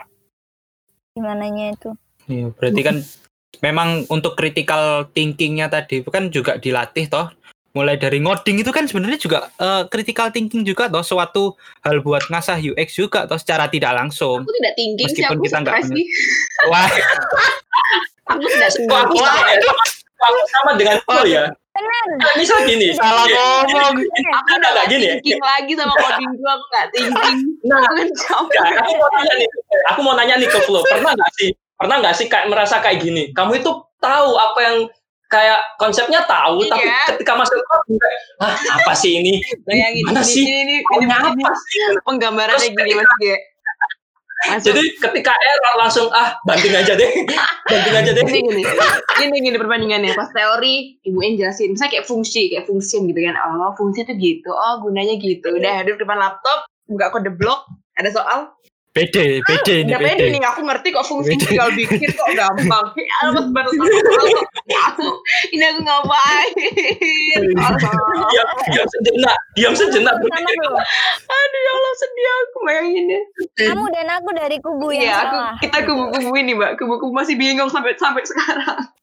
gimana 1.13 1.47
itu. 1.49 1.93
Iya, 2.29 2.49
berarti 2.53 2.81
kan 2.83 2.95
memang 3.61 4.03
untuk 4.09 4.35
critical 4.35 5.07
thinkingnya 5.13 5.69
tadi 5.69 6.03
kan 6.05 6.29
juga 6.29 6.57
dilatih 6.57 7.07
toh. 7.09 7.29
Mulai 7.73 7.97
dari 7.97 8.21
ngoding 8.21 8.61
itu 8.61 8.69
kan 8.69 8.85
sebenarnya 8.85 9.17
juga 9.17 9.49
eh, 9.57 9.83
critical 9.89 10.29
thinking 10.29 10.61
juga 10.61 10.85
toh 10.87 11.01
suatu 11.01 11.57
hal 11.81 12.05
buat 12.05 12.21
ngasah 12.29 12.61
UX 12.61 12.93
juga 12.93 13.25
toh 13.25 13.41
secara 13.41 13.65
tidak 13.65 13.97
langsung. 13.97 14.45
Aku 14.45 14.53
tidak 14.61 14.73
thinking 14.77 15.09
sih, 15.09 15.25
Meskipun 15.25 15.37
aku 15.37 15.45
kita 15.49 15.57
nggak 15.59 15.73
stres 15.81 15.89
sih. 15.89 16.05
Wah, 16.69 16.85
Aku 18.29 18.45
tidak 18.45 18.69
thinking. 18.71 18.93
aku 18.93 19.15
sama 19.17 19.49
ya? 19.49 19.71
Aku 20.23 20.39
sama 20.47 20.71
dengan 20.77 20.97
Paul 21.03 21.25
ya? 21.25 21.45
Benar. 21.73 22.05
Nah, 22.21 22.33
misal 22.37 22.61
gini. 22.69 22.93
salah 22.93 23.25
ya, 23.25 23.33
ngomong. 23.65 23.97
Aku 23.97 24.21
Ada 24.21 24.53
udah 24.53 24.57
nggak 24.61 24.73
gak 24.77 24.85
gini 24.93 25.05
ya? 25.09 25.13
thinking 25.17 25.41
lagi 25.41 25.71
sama 25.73 25.93
coding 25.97 26.31
gue, 26.37 26.51
aku 26.53 26.65
gak 26.69 26.87
thinking. 26.93 27.37
Nah, 27.65 27.79
Aku 27.81 28.45
aku 28.53 28.93
mau 28.93 29.09
nanya 29.09 29.33
nih, 29.33 29.47
aku 29.89 29.99
mau 30.05 30.13
nanya 30.13 30.35
nih 30.37 30.49
ke 30.53 30.59
Flo, 30.61 30.85
pernah 30.85 31.17
nggak 31.17 31.31
sih, 31.41 31.49
pernah 31.73 31.95
nggak 32.05 32.13
sih 32.13 32.27
kayak 32.29 32.45
merasa 32.53 32.77
kayak 32.77 33.01
gini? 33.01 33.33
Kamu 33.33 33.57
itu 33.57 33.71
tahu 33.97 34.29
apa 34.37 34.59
yang 34.61 34.77
kayak 35.33 35.59
konsepnya 35.81 36.21
tahu, 36.29 36.61
Iya. 36.61 36.69
tapi 36.69 36.85
ketika 37.17 37.33
masuk 37.33 37.57
ke 37.57 37.97
kayak, 37.97 38.19
ah 38.45 38.53
apa 38.77 38.93
sih 38.93 39.17
ini? 39.17 39.41
Bayangin, 39.65 40.03
Mana 40.05 40.21
ini, 40.21 40.29
sih? 40.29 40.43
ini, 40.45 40.53
ini, 40.61 40.75
ini, 40.77 41.05
ini, 41.09 41.41
apa 41.41 41.51
sih? 41.57 41.81
penggambarannya 42.05 42.61
Terus 42.61 42.77
gini 42.77 42.93
mas 42.93 43.09
Ge. 43.17 43.35
Masuk. 44.43 44.75
Jadi 44.75 44.83
ketika 44.99 45.31
error 45.31 45.73
langsung 45.79 46.11
ah 46.11 46.35
banting 46.43 46.75
aja 46.75 46.99
deh, 46.99 47.07
banting 47.71 47.95
aja 47.95 48.11
deh. 48.11 48.23
gini 48.27 48.43
gini 48.43 48.63
gini 49.15 49.37
gini 49.39 49.55
perbandingannya 49.55 50.11
pas 50.11 50.27
teori 50.35 50.99
ibuin 51.07 51.39
jelasin 51.39 51.71
misalnya 51.71 51.95
kayak 51.95 52.05
fungsi 52.11 52.51
kayak 52.51 52.67
function 52.67 53.07
gitu 53.07 53.23
kan 53.23 53.39
oh 53.39 53.71
fungsi 53.79 54.03
itu 54.03 54.11
gitu 54.19 54.51
oh 54.51 54.83
gunanya 54.83 55.15
gitu 55.15 55.47
udah 55.47 55.87
duduk 55.87 56.03
depan 56.03 56.19
laptop 56.19 56.67
buka 56.91 57.15
kode 57.15 57.31
blok 57.31 57.63
ada 57.95 58.11
soal 58.11 58.51
PD, 58.93 59.41
PD 59.41 59.67
ini 59.81 59.89
udah 59.89 60.05
pede. 60.05 60.25
nih 60.29 60.41
aku 60.45 60.61
ngerti 60.69 60.87
kok 60.93 61.01
fungsi 61.09 61.33
Beda. 61.33 61.41
tinggal 61.49 61.69
bikin 61.73 62.13
kok 62.13 62.29
gampang. 62.37 62.85
Ya 63.01 63.25
pas 63.33 63.47
baru 63.49 63.69
kok. 63.73 63.89
Aku 64.93 65.07
ini 65.49 65.63
aku 65.65 65.81
ngapain? 65.81 66.51
Diam, 67.33 68.47
diam 68.69 68.85
sejenak, 68.85 69.37
diam 69.57 69.73
sejenak. 69.73 70.13
Aduh 70.13 71.59
ya 71.65 71.71
Allah 71.73 71.93
sedih 71.97 72.25
aku 72.29 72.57
bayangin 72.69 73.03
deh. 73.09 73.23
Kamu 73.65 73.85
dan 73.89 74.07
aku 74.13 74.29
dari 74.37 74.57
kubu 74.61 74.87
yang 74.93 75.09
Iya, 75.09 75.15
aku 75.25 75.37
kita 75.65 75.77
kubu-kubu 75.89 76.29
ini 76.37 76.51
mbak. 76.53 76.71
Kubu-kubu 76.77 77.13
masih 77.17 77.33
bingung 77.33 77.73
sampai 77.73 77.97
sampai 77.97 78.21
sekarang. 78.29 78.77
Iya. 78.77 79.02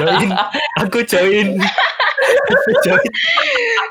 Join, 0.00 0.30
aku 0.80 1.04
join. 1.04 1.60
Aku 2.30 2.70
join. 2.84 3.10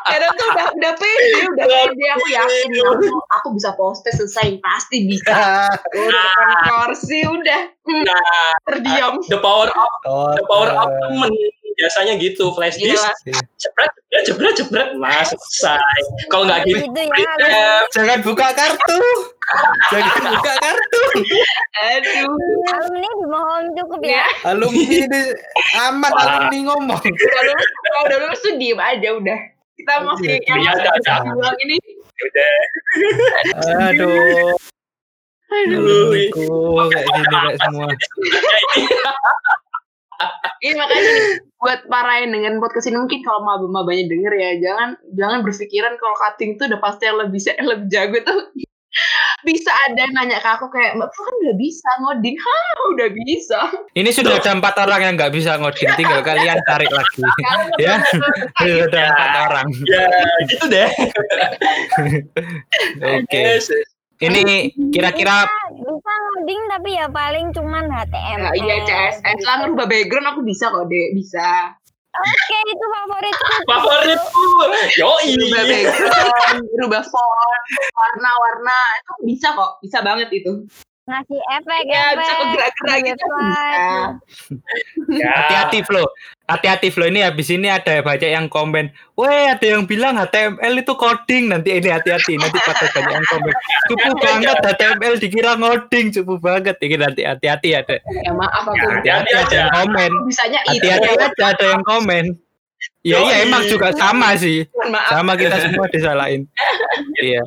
kadang 0.09 0.31
tuh 0.37 0.47
udah 0.53 0.67
udah 0.73 0.93
pede 0.97 1.41
udah 1.53 1.65
pede 1.65 2.05
aku 2.13 2.27
yakin 2.29 2.69
aku, 2.81 3.07
aku 3.41 3.47
bisa 3.53 3.69
post 3.77 4.05
selesai 4.05 4.57
pasti 4.63 5.05
bisa. 5.05 5.69
Udah 5.69 6.23
depan 6.33 6.49
kursi 6.65 7.19
udah. 7.25 7.61
Nah, 7.89 8.51
terdiam. 8.69 9.17
the 9.29 9.37
power 9.41 9.69
of 9.69 9.91
the 10.37 10.43
power 10.45 10.69
of 10.69 10.89
temen 11.01 11.33
biasanya 11.79 12.13
gitu 12.19 12.51
flash 12.51 12.75
disk 12.75 13.07
jebret 13.55 13.91
ya 14.11 14.19
jebret 14.21 14.53
jebret 14.53 14.89
mas 14.95 15.31
selesai 15.31 15.79
kalau 16.27 16.43
nggak 16.45 16.67
gitu 16.67 16.83
Gitu 16.83 17.45
ya. 17.45 17.87
Jangan 17.91 18.19
buka 18.21 18.47
kartu. 18.51 18.99
Jangan 19.89 20.23
buka 20.35 20.53
kartu. 20.59 21.01
aduh 21.79 22.29
Alumni 22.69 23.09
dimohon 23.15 23.63
cukup 23.73 24.01
ya. 24.03 24.21
ya 24.21 24.25
Alumni 24.51 24.83
ini 24.83 25.21
Wah. 25.73 26.11
alumni 26.13 26.57
ngomong. 26.67 27.01
udah 27.01 27.41
lulus 27.47 27.69
kalau 27.81 28.01
udah 28.05 28.17
lulus 28.21 28.39
tuh 28.39 28.53
diem 28.59 28.79
aja 28.79 29.09
udah 29.15 29.39
kita 29.73 29.93
masih 30.03 30.27
Iya, 30.27 30.37
yang 30.45 30.59
iya, 30.59 30.69
masih 30.69 30.83
ada, 30.83 30.91
bisa 30.99 31.11
ada. 31.15 31.29
bilang 31.31 31.57
ini 31.63 31.75
udah 32.19 32.51
Aduh, 33.89 34.53
Aduh, 35.49 35.81
alumniku 35.81 36.45
kayak 36.91 37.05
gini 37.07 37.25
kayak 37.31 37.57
semua. 37.63 37.87
Ini 40.59 40.73
makanya 40.75 41.03
nih, 41.03 41.39
buat 41.59 41.79
para 41.87 42.13
yang 42.23 42.31
dengan 42.35 42.53
podcast 42.59 42.87
ini 42.91 42.97
mungkin 42.99 43.23
kalau 43.23 43.43
maba-mabanya 43.43 44.05
denger 44.11 44.33
ya 44.35 44.51
jangan 44.59 44.89
jangan 45.15 45.39
berpikiran 45.43 45.93
kalau 45.95 46.15
cutting 46.19 46.59
tuh 46.59 46.67
udah 46.67 46.79
pasti 46.83 47.07
yang 47.07 47.17
lebih 47.19 47.33
bisa 47.39 47.51
lebih 47.59 47.87
jago 47.87 48.17
tuh 48.27 48.39
bisa 49.47 49.71
ada 49.87 49.99
yang 50.01 50.13
nanya 50.17 50.41
ke 50.41 50.49
aku 50.49 50.67
kayak 50.73 50.97
mbak 50.97 51.07
kan 51.13 51.33
udah 51.45 51.55
bisa 51.55 51.89
ngoding 52.03 52.35
hah 52.43 52.77
udah 52.91 53.09
bisa 53.13 53.59
Ini 53.95 54.09
sudah 54.11 54.41
ada 54.41 54.51
empat 54.57 54.75
orang 54.81 55.01
yang 55.03 55.13
nggak 55.19 55.33
bisa 55.35 55.55
ngoding, 55.59 55.89
tinggal 55.99 56.23
kalian 56.23 56.57
cari 56.63 56.87
lagi. 56.87 57.21
ya, 57.83 57.99
sudah 58.63 58.87
ada 58.87 59.01
empat 59.11 59.31
orang. 59.49 59.67
ya 59.87 60.05
gitu 60.47 60.65
deh 60.67 60.89
Oke. 62.99 63.39
Yes, 63.39 63.67
yes. 63.69 63.98
Ini 64.19 64.43
kira-kira 64.91 65.47
Bisa 65.71 66.11
ngoding 66.13 66.61
tapi 66.67 66.89
ya 66.91 67.07
paling 67.07 67.55
cuman 67.55 67.87
HTML. 67.87 68.41
Nah, 68.41 68.53
iya 68.53 68.75
CSS 68.83 69.39
lah 69.41 69.63
ngerubah 69.63 69.87
background 69.87 70.27
aku 70.27 70.41
bisa 70.43 70.67
kok 70.67 70.85
deh 70.85 71.07
bisa 71.13 71.71
Oke, 72.09 72.57
itu 72.65 72.85
favoritku. 72.89 73.53
favoritku 73.63 74.43
yoi 74.97 75.29
rubah 75.37 75.63
background 75.63 76.59
rubah 76.75 77.03
font 77.05 77.61
warna-warna 77.93 78.79
itu 78.97 79.13
bisa 79.25 79.47
kok 79.53 79.79
bisa 79.79 80.01
banget 80.01 80.27
itu 80.33 80.67
Ngasih 81.05 81.41
efek, 81.55 81.83
ya 81.85 82.03
efek. 82.11 82.17
bisa 82.19 82.31
kok 82.33 82.47
gerak-gerak 82.51 82.99
gitu 83.03 83.25
bisa 83.25 83.61
ya 85.15 85.29
hati-hati 85.33 85.79
Flo. 85.81 86.03
Hati-hati 86.49 86.89
Flo 86.89 87.05
ini 87.05 87.21
habis 87.21 87.53
ini 87.53 87.69
ada 87.69 88.01
banyak 88.01 88.33
yang 88.33 88.49
komen. 88.49 88.89
Weh, 89.13 89.45
ada 89.45 89.61
yang 89.61 89.85
bilang 89.85 90.17
HTML 90.17 90.81
itu 90.81 90.93
coding. 90.97 91.53
Nanti 91.53 91.77
ini 91.77 91.93
hati-hati, 91.93 92.41
nanti 92.41 92.57
pada 92.57 92.85
banyak 92.89 93.13
yang 93.13 93.27
komen. 93.29 93.53
Cukup 93.93 94.15
banget 94.17 94.57
HTML 94.57 95.13
dikira 95.21 95.53
ngoding, 95.61 96.09
cukup 96.09 96.37
banget. 96.41 96.75
Ini 96.81 96.97
nanti 96.97 97.21
hati-hati 97.21 97.69
ada. 97.77 97.95
Ya 98.25 98.31
maaf 98.33 98.65
aku. 98.65 99.05
Ya, 99.05 99.21
hati-hati 99.21 99.33
ada 99.37 99.45
aja. 99.45 99.57
yang 99.61 99.71
komen. 99.77 100.11
Bisanya 100.25 100.59
itu. 100.65 100.89
Hati-hati 100.89 101.07
aja 101.13 101.45
ada 101.53 101.65
yang 101.77 101.83
komen. 101.85 102.25
Iya, 103.03 103.17
iya 103.23 103.35
emang 103.47 103.63
juga 103.67 103.91
sama 103.95 104.35
sih. 104.35 104.67
Sama 105.07 105.35
kita 105.39 105.55
semua 105.61 105.87
disalahin. 105.87 106.47
Iya. 107.19 107.43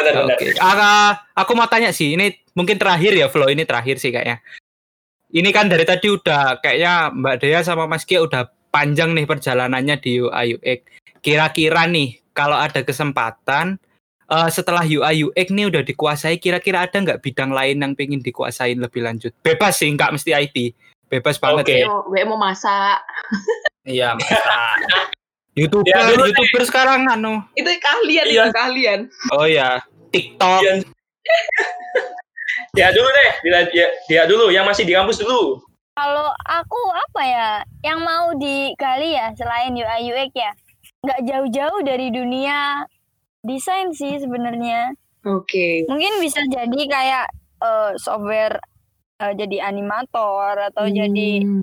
Benar-benar. 0.00 0.36
Oke, 0.36 0.46
Ah, 0.60 1.24
aku 1.32 1.52
mau 1.56 1.64
tanya 1.70 1.90
sih, 1.94 2.14
ini 2.18 2.36
mungkin 2.52 2.76
terakhir 2.76 3.16
ya 3.16 3.26
Flo, 3.30 3.48
ini 3.48 3.64
terakhir 3.64 3.96
sih 3.96 4.12
kayaknya. 4.12 4.42
Ini 5.34 5.50
kan 5.50 5.66
dari 5.66 5.82
tadi 5.82 6.06
udah 6.06 6.62
kayaknya 6.62 7.10
Mbak 7.10 7.36
Dea 7.42 7.60
sama 7.66 7.90
Mas 7.90 8.06
Kia 8.06 8.22
udah 8.22 8.46
panjang 8.70 9.10
nih 9.18 9.26
perjalanannya 9.26 9.98
di 9.98 10.22
UI 10.22 10.54
UX. 10.54 10.80
Kira-kira 11.18 11.90
nih 11.90 12.22
kalau 12.30 12.54
ada 12.54 12.86
kesempatan 12.86 13.82
eh, 14.30 14.48
setelah 14.54 14.86
UI 14.86 15.26
UX 15.26 15.50
nih 15.50 15.66
udah 15.74 15.82
dikuasai, 15.82 16.38
kira-kira 16.38 16.86
ada 16.86 16.94
nggak 17.02 17.18
bidang 17.18 17.50
lain 17.50 17.82
yang 17.82 17.92
pengen 17.98 18.22
dikuasain 18.22 18.78
lebih 18.78 19.02
lanjut? 19.02 19.34
Bebas 19.42 19.82
sih, 19.82 19.90
nggak 19.90 20.14
mesti 20.14 20.30
IT. 20.38 20.56
Bebas 21.10 21.42
banget 21.42 21.66
Oke. 21.66 21.76
Gue 21.82 21.98
gue 22.14 22.22
mau 22.30 22.38
masak. 22.38 23.02
Iya, 23.82 24.14
masa. 24.14 24.54
YouTuber, 25.58 25.86
Ya, 25.86 26.02
dulu 26.10 26.26
deh. 26.26 26.34
YouTuber 26.34 26.62
sekarang 26.66 27.06
anu. 27.06 27.42
Itu 27.54 27.70
kalian 27.78 28.26
Iya. 28.26 28.44
itu 28.50 28.54
kalian. 28.54 29.00
Oh 29.34 29.46
ya, 29.46 29.78
TikTok. 30.10 30.62
Iya. 32.74 32.88
Ya 32.90 32.94
dulu 32.94 33.08
deh, 33.08 33.30
dia, 33.42 33.60
dia, 33.70 33.86
dia 34.06 34.22
dulu 34.26 34.46
yang 34.50 34.66
masih 34.66 34.86
di 34.86 34.94
kampus 34.94 35.22
dulu. 35.22 35.62
Kalau 35.94 36.26
aku 36.42 36.80
apa 36.90 37.22
ya, 37.22 37.48
yang 37.86 38.02
mau 38.02 38.34
digali 38.34 39.14
ya 39.14 39.30
selain 39.38 39.70
UI 39.70 40.10
UX 40.10 40.30
ya, 40.34 40.50
nggak 41.06 41.20
jauh-jauh 41.22 41.80
dari 41.86 42.10
dunia 42.10 42.82
desain 43.46 43.94
sih 43.94 44.18
sebenarnya. 44.18 44.90
Oke. 45.22 45.86
Mungkin 45.86 46.18
bisa 46.18 46.42
jadi 46.50 46.80
kayak 46.90 47.26
eh, 47.62 47.92
software 47.96 48.58
eh, 49.22 49.32
jadi 49.38 49.70
animator 49.70 50.74
atau 50.74 50.90
jadi 50.90 51.46
Hmm. 51.46 51.62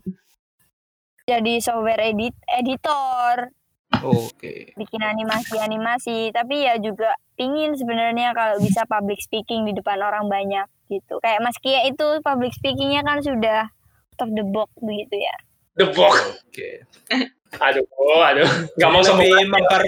jadi 1.28 1.60
software 1.60 2.02
edit 2.02 2.34
editor, 2.50 3.52
Oke. 4.00 4.72
bikin 4.80 5.02
animasi-animasi. 5.04 6.32
Tapi 6.32 6.66
ya 6.66 6.80
juga 6.80 7.14
pingin 7.36 7.76
sebenarnya 7.76 8.32
kalau 8.32 8.64
bisa 8.64 8.88
public 8.88 9.20
speaking 9.20 9.68
di 9.68 9.76
depan 9.76 10.00
orang 10.00 10.32
banyak 10.32 10.66
gitu. 10.92 11.24
Kayak 11.24 11.40
Mas 11.40 11.56
Kia 11.64 11.88
itu 11.88 12.20
public 12.20 12.52
speakingnya 12.52 13.02
kan 13.08 13.24
sudah 13.24 13.72
out 14.20 14.20
of 14.28 14.30
the 14.36 14.44
box 14.44 14.70
begitu 14.84 15.16
ya. 15.16 15.36
The 15.80 15.88
box. 15.96 16.44
Oke. 16.44 16.84
Aduh, 17.52 17.84
oh, 18.00 18.24
aduh. 18.24 18.48
Gak 18.80 18.90
mau 18.96 19.04
lebih 19.04 19.44
memper 19.52 19.84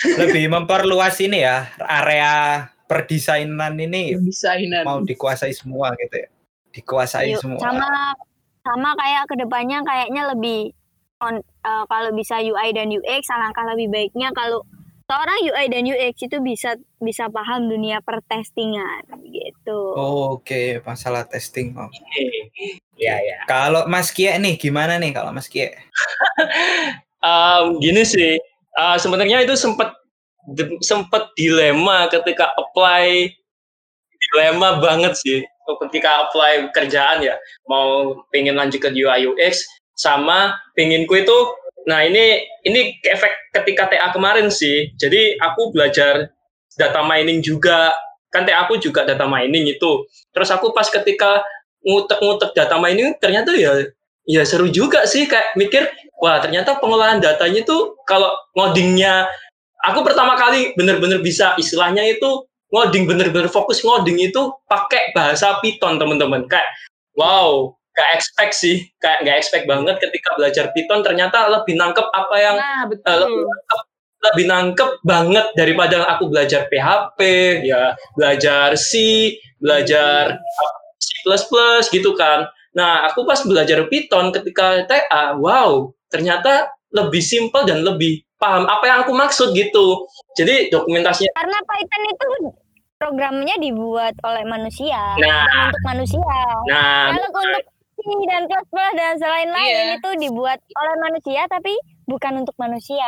lebih 0.00 0.44
memperluas 0.48 1.18
ini 1.20 1.44
ya 1.44 1.68
area 1.84 2.64
perdesainan 2.88 3.76
ini 3.76 4.16
Desainan. 4.16 4.82
mau 4.82 4.98
dikuasai 5.04 5.52
semua 5.52 5.92
gitu 6.00 6.24
ya 6.24 6.28
dikuasai 6.72 7.36
Yuk, 7.36 7.40
semua 7.42 7.60
sama 7.60 8.16
sama 8.64 8.90
kayak 8.96 9.28
ke 9.28 9.34
depannya 9.38 9.78
kayaknya 9.84 10.22
lebih 10.32 10.72
on, 11.20 11.36
eh, 11.42 11.84
kalau 11.84 12.10
bisa 12.16 12.40
UI 12.40 12.72
dan 12.72 12.88
UX 12.88 13.28
alangkah 13.28 13.68
lebih 13.76 13.92
baiknya 13.92 14.32
kalau 14.32 14.64
seorang 15.10 15.38
UI 15.42 15.66
dan 15.66 15.82
UX 15.90 16.14
itu 16.22 16.38
bisa 16.38 16.78
bisa 17.02 17.26
paham 17.26 17.66
dunia 17.66 17.98
pertestingan 17.98 19.10
gitu. 19.26 19.78
oke 19.98 20.86
masalah 20.86 21.26
testing 21.26 21.74
oh. 21.74 21.90
Ya, 23.00 23.16
ya. 23.18 23.42
kalau 23.50 23.90
Mas 23.90 24.14
Kia 24.14 24.38
nih 24.38 24.54
gimana 24.54 25.02
nih 25.02 25.10
kalau 25.10 25.34
Mas 25.34 25.50
Kia 25.50 25.74
Um, 27.20 27.76
gini 27.84 28.00
sih, 28.00 28.40
uh, 28.80 28.96
sebenarnya 28.96 29.44
itu 29.44 29.52
sempat 29.52 29.92
sempat 30.80 31.28
dilema 31.36 32.08
ketika 32.08 32.48
apply 32.56 33.28
dilema 34.16 34.80
banget 34.80 35.12
sih 35.20 35.44
ketika 35.86 36.26
apply 36.26 36.72
kerjaan 36.74 37.22
ya 37.22 37.36
mau 37.68 38.18
pengen 38.34 38.56
lanjut 38.58 38.82
ke 38.82 38.90
UI 38.90 39.28
UX 39.28 39.62
sama 39.94 40.56
penginku 40.74 41.12
itu 41.14 41.38
nah 41.88 42.04
ini 42.04 42.44
ini 42.66 43.00
efek 43.00 43.52
ketika 43.56 43.90
TA 43.90 44.08
kemarin 44.12 44.48
sih. 44.52 44.92
Jadi 44.96 45.36
aku 45.40 45.72
belajar 45.72 46.30
data 46.76 47.00
mining 47.04 47.40
juga. 47.40 47.94
Kan 48.30 48.46
TA 48.46 48.62
aku 48.68 48.78
juga 48.78 49.02
data 49.02 49.26
mining 49.26 49.66
itu. 49.66 50.06
Terus 50.30 50.50
aku 50.54 50.70
pas 50.70 50.86
ketika 50.86 51.42
ngutek-ngutek 51.82 52.54
data 52.54 52.76
mining 52.78 53.16
ternyata 53.18 53.50
ya 53.56 53.90
ya 54.28 54.42
seru 54.46 54.70
juga 54.70 55.08
sih. 55.08 55.26
Kayak 55.26 55.56
mikir 55.58 55.82
wah 56.20 56.38
ternyata 56.38 56.78
pengolahan 56.78 57.18
datanya 57.18 57.64
itu 57.64 57.96
kalau 58.06 58.30
ngodingnya 58.54 59.26
aku 59.82 60.04
pertama 60.04 60.36
kali 60.36 60.76
bener-bener 60.76 61.18
bisa 61.24 61.56
istilahnya 61.56 62.04
itu 62.06 62.44
ngoding 62.70 63.08
bener-bener 63.08 63.50
fokus 63.50 63.82
ngoding 63.82 64.20
itu 64.20 64.52
pakai 64.70 65.10
bahasa 65.16 65.58
Python 65.58 65.98
teman-teman. 65.98 66.46
Kayak 66.46 66.70
wow 67.18 67.74
gak 68.00 68.10
expect 68.16 68.52
sih 68.56 68.76
kayak 68.96 69.20
gak 69.22 69.36
expect 69.36 69.68
banget 69.68 70.00
ketika 70.00 70.32
belajar 70.34 70.72
Python 70.72 71.04
ternyata 71.04 71.52
lebih 71.52 71.76
nangkep 71.76 72.06
apa 72.08 72.36
yang 72.40 72.56
Nah, 72.56 72.80
eh, 72.80 72.84
betul. 72.88 73.16
lebih 73.20 73.44
nangkep 73.44 73.80
lebih 74.20 74.44
nangkep 74.48 74.90
banget 75.00 75.46
daripada 75.56 75.96
aku 76.08 76.28
belajar 76.28 76.68
PHP 76.68 77.20
ya 77.64 77.92
belajar 78.12 78.76
C 78.76 78.92
belajar 79.56 80.36
C++ 80.96 81.24
gitu 81.88 82.12
kan 82.12 82.44
nah 82.72 83.04
aku 83.04 83.24
pas 83.24 83.40
belajar 83.42 83.84
Python 83.88 84.30
ketika 84.30 84.84
TA 84.84 85.36
wow 85.36 85.88
ternyata 86.08 86.68
lebih 86.92 87.20
simpel 87.20 87.64
dan 87.64 87.80
lebih 87.80 88.20
paham 88.36 88.64
apa 88.64 88.84
yang 88.84 88.98
aku 89.04 89.12
maksud 89.12 89.52
gitu 89.52 90.04
jadi 90.36 90.68
dokumentasinya 90.68 91.32
Karena 91.34 91.58
Python 91.64 92.02
itu 92.04 92.26
programnya 93.00 93.56
dibuat 93.56 94.12
oleh 94.20 94.44
manusia, 94.44 95.00
Nah. 95.16 95.48
bukan 95.48 95.60
untuk 95.72 95.82
manusia. 95.88 96.36
nah 96.68 97.08
Kalau 97.08 97.28
untuk 97.32 97.64
dan 98.26 98.42
plus 98.44 98.66
plus 98.68 98.92
dan 98.94 99.14
selain-lain 99.16 99.70
Iya. 99.70 99.96
itu 99.96 100.10
dibuat 100.18 100.58
oleh 100.60 100.94
manusia 100.98 101.42
tapi 101.46 101.72
bukan 102.04 102.42
untuk 102.42 102.56
manusia. 102.56 103.06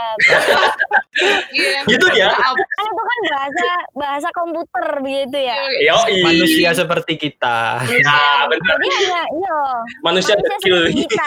Iya, 1.50 1.80
Gitu 1.84 2.06
ya? 2.14 2.30
kan 2.30 2.54
itu 2.86 3.02
kan 3.02 3.18
bahasa 3.28 3.68
bahasa 3.92 4.28
komputer 4.32 4.86
begitu 5.00 5.38
ya. 5.38 5.56
yoi. 5.82 6.22
manusia 6.22 6.70
seperti 6.72 7.18
kita 7.18 7.82
nah 7.82 8.46
benar 8.46 8.74
Jadi 8.74 8.88
hanya 8.88 9.22
iya 9.28 9.58
manusia 10.00 10.32
manusia 10.32 10.56
kecil 10.56 10.76
seperti 10.86 10.94
kita. 11.02 11.24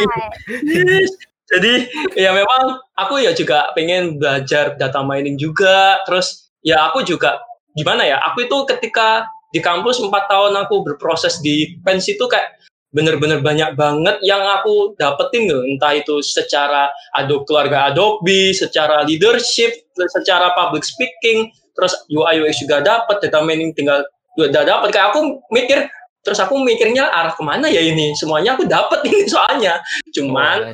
Yes. 0.66 1.10
Jadi 1.46 1.74
ya 2.18 2.34
memang 2.34 2.64
aku 2.96 3.22
ya 3.22 3.30
juga 3.32 3.70
pengen 3.74 4.18
belajar 4.18 4.74
data 4.76 5.06
mining 5.06 5.38
juga. 5.38 6.02
Terus 6.10 6.50
ya 6.66 6.90
aku 6.90 7.06
juga 7.06 7.38
gimana 7.72 8.02
ya? 8.02 8.18
Aku 8.34 8.42
itu 8.42 8.58
ketika 8.66 9.30
di 9.54 9.62
kampus 9.62 10.02
empat 10.02 10.26
tahun 10.26 10.58
aku 10.58 10.82
berproses 10.82 11.38
di 11.40 11.78
Pens 11.86 12.10
itu 12.10 12.26
kayak 12.26 12.58
bener-bener 12.96 13.44
banyak 13.44 13.76
banget 13.76 14.24
yang 14.24 14.40
aku 14.40 14.96
dapetin 14.96 15.52
loh. 15.52 15.68
Entah 15.68 16.00
itu 16.00 16.24
secara 16.24 16.88
Adobe 17.12 17.44
keluarga 17.44 17.92
Adobe, 17.92 18.56
secara 18.56 19.04
leadership, 19.04 19.92
secara 20.16 20.56
public 20.56 20.88
speaking, 20.88 21.52
terus 21.76 21.92
UI 22.08 22.40
UX 22.40 22.64
juga 22.64 22.80
dapat, 22.80 23.20
data 23.20 23.44
mining 23.44 23.76
tinggal 23.76 24.08
udah 24.40 24.64
dapat. 24.64 24.96
Kayak 24.96 25.12
aku 25.12 25.44
mikir 25.52 25.92
terus 26.26 26.42
aku 26.42 26.58
mikirnya 26.58 27.06
arah 27.06 27.38
ke 27.38 27.44
mana 27.46 27.70
ya 27.70 27.78
ini 27.78 28.18
semuanya 28.18 28.58
aku 28.58 28.66
dapat 28.66 29.06
ini 29.06 29.30
soalnya 29.30 29.78
cuman 30.10 30.74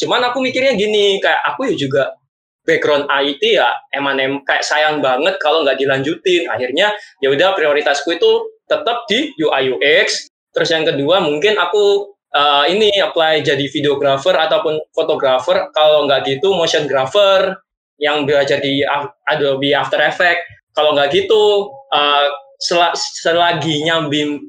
cuman 0.00 0.20
aku 0.32 0.40
mikirnya 0.40 0.72
gini 0.80 1.20
kayak 1.20 1.44
aku 1.44 1.68
ya 1.68 1.76
juga 1.76 2.16
background 2.64 3.04
IT 3.04 3.44
ya 3.44 3.68
emang 3.92 4.16
em 4.16 4.40
kayak 4.48 4.64
sayang 4.64 5.04
banget 5.04 5.36
kalau 5.44 5.60
nggak 5.60 5.76
dilanjutin 5.76 6.48
akhirnya 6.48 6.96
ya 7.20 7.28
udah 7.28 7.52
prioritasku 7.52 8.16
itu 8.16 8.48
tetap 8.64 9.04
di 9.12 9.28
UI 9.36 9.76
UX 9.76 10.32
terus 10.58 10.74
yang 10.74 10.82
kedua 10.82 11.22
mungkin 11.22 11.54
aku 11.54 12.10
eh, 12.34 12.74
ini 12.74 12.90
apply 12.98 13.46
jadi 13.46 13.62
videographer 13.70 14.34
ataupun 14.34 14.82
fotografer 14.90 15.70
kalau 15.70 16.10
nggak 16.10 16.26
gitu 16.26 16.58
motion 16.58 16.90
grapher 16.90 17.54
yang 18.02 18.26
belajar 18.26 18.58
di 18.58 18.82
Adobe 19.26 19.74
After 19.74 20.02
Effects. 20.02 20.42
Kalau 20.74 20.98
nggak 20.98 21.14
gitu 21.14 21.70
eh, 21.94 22.26
sel- 22.58 22.98
selagi 22.98 23.86
nyambim 23.86 24.42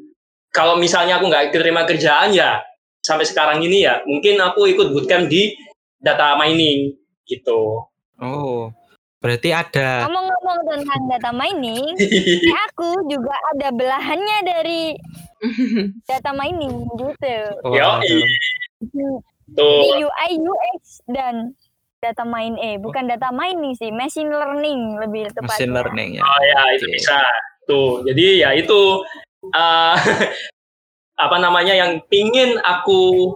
kalau 0.49 0.81
misalnya 0.81 1.21
aku 1.21 1.29
nggak 1.29 1.53
terima 1.53 1.85
kerjaan 1.85 2.33
ya 2.33 2.61
sampai 3.05 3.25
sekarang 3.25 3.61
ini 3.61 3.85
ya 3.85 4.01
mungkin 4.03 4.41
aku 4.41 4.65
ikut 4.65 4.91
bootcamp 4.91 5.29
di 5.29 5.53
data 6.01 6.35
mining 6.41 6.97
gitu. 7.29 7.85
oh 8.19 8.73
berarti 9.19 9.49
ada 9.51 10.07
Ngomong-ngomong 10.07 10.59
tentang 10.63 11.01
data 11.11 11.31
mining, 11.35 11.91
kayak 11.99 12.63
aku 12.71 12.89
juga 13.11 13.35
ada 13.55 13.67
belahannya 13.75 14.37
dari 14.47 14.83
data 16.09 16.31
mining 16.31 16.87
gitu. 16.95 17.37
Yoi. 17.67 18.15
Di 18.79 19.03
Tuh. 19.57 19.81
UI 20.07 20.31
UX 20.39 21.03
dan 21.09 21.51
data 21.99 22.23
mining 22.23 22.55
eh 22.63 22.75
bukan 22.79 23.11
data 23.11 23.27
mining 23.33 23.75
sih, 23.75 23.91
machine 23.91 24.31
learning 24.31 24.95
lebih 25.03 25.27
tepatnya. 25.35 25.51
machine 25.51 25.73
learning 25.75 26.09
ya 26.15 26.23
Oh 26.23 26.41
ya 26.43 26.61
itu 26.79 26.85
bisa. 26.93 27.19
Tuh. 27.67 28.05
Jadi 28.07 28.39
ya 28.39 28.55
itu 28.55 29.03
eh, 29.51 29.95
apa 31.25 31.37
namanya 31.43 31.75
yang 31.75 31.99
pingin 32.07 32.55
aku 32.63 33.35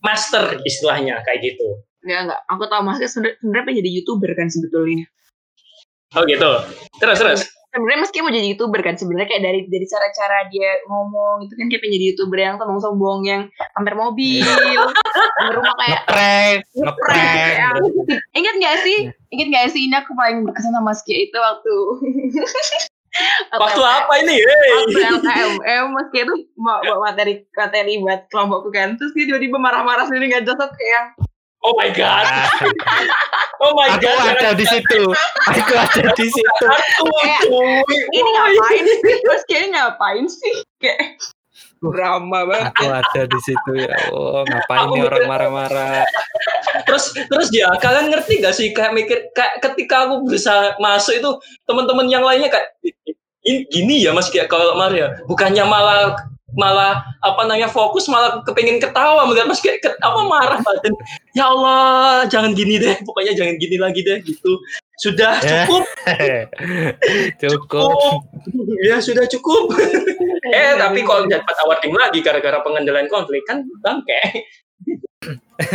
master 0.00 0.56
istilahnya 0.64 1.20
kayak 1.28 1.44
gitu. 1.52 1.84
Enggak, 2.08 2.20
enggak. 2.24 2.40
Aku 2.48 2.64
tahu 2.72 2.80
Kia 2.96 3.08
sebenarnya 3.12 3.64
pengen 3.68 3.80
jadi 3.84 3.90
YouTuber 4.00 4.30
kan 4.32 4.48
sebetulnya. 4.48 5.04
Oh 6.16 6.24
gitu. 6.24 6.50
Terus 7.04 7.20
terus. 7.20 7.40
Sebenarnya 7.68 8.00
Mas 8.00 8.08
Kia 8.08 8.24
mau 8.24 8.32
jadi 8.32 8.48
YouTuber 8.56 8.80
kan 8.80 8.96
sebenarnya 8.96 9.28
kayak 9.28 9.44
dari 9.44 9.60
dari 9.68 9.84
cara-cara 9.84 10.48
dia 10.48 10.80
ngomong 10.88 11.44
itu 11.44 11.52
kan 11.52 11.68
kayak 11.68 11.84
pengen 11.84 11.94
jadi 12.00 12.06
YouTuber 12.16 12.38
yang 12.40 12.56
sombong-sombong 12.56 13.28
yang 13.28 13.42
pamer 13.76 13.92
mobil, 13.92 14.40
pamer 15.36 15.52
rumah 15.52 15.76
kayak 15.76 16.00
Ngeprank, 16.08 16.58
ngeprank. 16.80 17.60
ngeprank. 17.76 18.20
Ingat 18.32 18.54
gak 18.56 18.76
sih? 18.88 18.98
Ingat 19.36 19.48
gak 19.52 19.66
sih 19.76 19.80
ini 19.84 19.94
aku 20.00 20.16
paling 20.16 20.48
berkesan 20.48 20.72
sama 20.72 20.96
Mas 20.96 21.04
Kia 21.04 21.28
itu 21.28 21.36
waktu 21.36 21.74
Waktu 23.52 23.82
apa 23.82 24.12
ini? 24.20 24.36
Hey. 24.40 24.70
Waktu 24.80 25.00
LKMM 25.20 25.84
Mas 25.92 26.08
Kia 26.08 26.24
tuh 26.24 26.38
bawa 26.56 27.12
materi 27.12 27.44
materi 27.52 28.00
buat 28.00 28.32
kelompokku 28.32 28.72
kan 28.72 28.96
terus 28.96 29.12
dia 29.12 29.28
tiba-tiba 29.28 29.60
marah-marah 29.60 30.08
sendiri 30.08 30.32
nggak 30.32 30.48
jelas 30.48 30.72
kayak 30.72 31.04
Oh 31.66 31.74
my 31.74 31.90
god. 31.90 32.24
Ah, 32.26 32.48
Oh 33.64 33.74
my 33.74 33.90
Aku 33.90 34.06
god. 34.06 34.38
ada 34.38 34.54
di 34.54 34.62
situ. 34.70 35.02
Aku 35.50 35.74
ada 35.74 36.14
di 36.14 36.26
situ. 36.30 36.64
Kayak, 37.18 37.42
ini 38.14 38.28
Oh 38.30 38.34
ngapain 38.38 38.84
sih? 38.86 39.16
Mas 39.26 39.42
Kia 39.50 39.66
ngapain 39.66 40.24
sih? 40.30 40.54
Kayak 40.78 41.18
drama 41.82 42.46
banget. 42.46 42.70
Aku 42.70 42.86
ada 42.86 43.22
di 43.26 43.38
situ 43.42 43.70
ya. 43.74 43.90
Oh, 44.14 44.46
ngapain 44.46 44.86
Aku 44.86 44.94
nih 44.94 45.02
orang 45.10 45.24
marah-marah? 45.26 46.06
terus 46.86 47.12
terus 47.12 47.48
dia 47.52 47.68
kalian 47.80 48.12
ngerti 48.12 48.40
gak 48.40 48.54
sih 48.56 48.72
kayak 48.72 48.96
mikir 48.96 49.18
kayak 49.36 49.60
ketika 49.60 50.08
aku 50.08 50.24
bisa 50.28 50.72
masuk 50.80 51.16
itu 51.20 51.30
teman-teman 51.68 52.08
yang 52.08 52.24
lainnya 52.24 52.48
kayak 52.48 52.76
ini 53.44 53.64
gini 53.68 53.94
ya 54.04 54.12
mas 54.16 54.28
kayak 54.32 54.48
kalau 54.48 54.72
Maria 54.76 55.16
bukannya 55.28 55.64
malah 55.68 56.16
malah 56.56 57.04
apa 57.20 57.44
namanya 57.44 57.68
fokus 57.68 58.08
malah 58.08 58.40
kepengen 58.40 58.80
ketawa 58.80 59.28
melihat 59.28 59.52
mas 59.52 59.60
kayak 59.60 59.84
apa 60.00 60.20
marah 60.24 60.56
badan 60.64 60.96
ya 61.36 61.44
Allah 61.44 62.24
jangan 62.24 62.56
gini 62.56 62.80
deh 62.80 62.96
pokoknya 63.04 63.36
jangan 63.36 63.60
gini 63.60 63.76
lagi 63.76 64.00
deh 64.00 64.16
gitu 64.24 64.56
sudah 64.98 65.36
Ya. 65.44 65.68
cukup 65.68 65.84
Cukup. 67.38 67.94
ya 68.80 68.96
sudah 68.98 69.28
cukup 69.28 69.76
eh 70.56 70.72
tapi 70.74 71.04
kalau 71.04 71.28
dapat 71.28 71.54
awarding 71.62 71.92
lagi 71.92 72.24
gara-gara 72.24 72.64
pengendalian 72.64 73.12
konflik 73.12 73.44
kan 73.44 73.62
bangke 73.84 74.48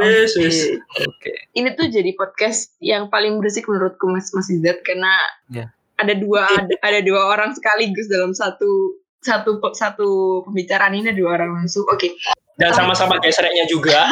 Yesus 0.00 0.78
Oke. 1.04 1.32
ini 1.52 1.74
tuh 1.74 1.90
jadi 1.90 2.16
podcast 2.16 2.72
yang 2.80 3.10
paling 3.10 3.38
berisik 3.38 3.66
menurutku 3.66 4.08
Mas 4.08 4.32
Mas 4.32 4.48
Izzat 4.48 4.80
karena 4.82 5.12
Ya. 5.50 5.68
ada 6.00 6.14
dua 6.16 6.48
ada, 6.48 6.74
ada 6.80 7.00
dua 7.04 7.28
orang 7.28 7.52
sekaligus 7.52 8.08
dalam 8.08 8.32
satu 8.32 8.96
satu 9.24 9.58
satu 9.72 10.08
pembicaraan 10.44 10.92
ini 10.92 11.08
ada 11.08 11.16
dua 11.16 11.30
orang 11.34 11.56
langsung. 11.58 11.88
Oke. 11.88 12.12
dan 12.54 12.70
sama-sama 12.70 13.18
gesernya 13.18 13.66
juga 13.66 13.98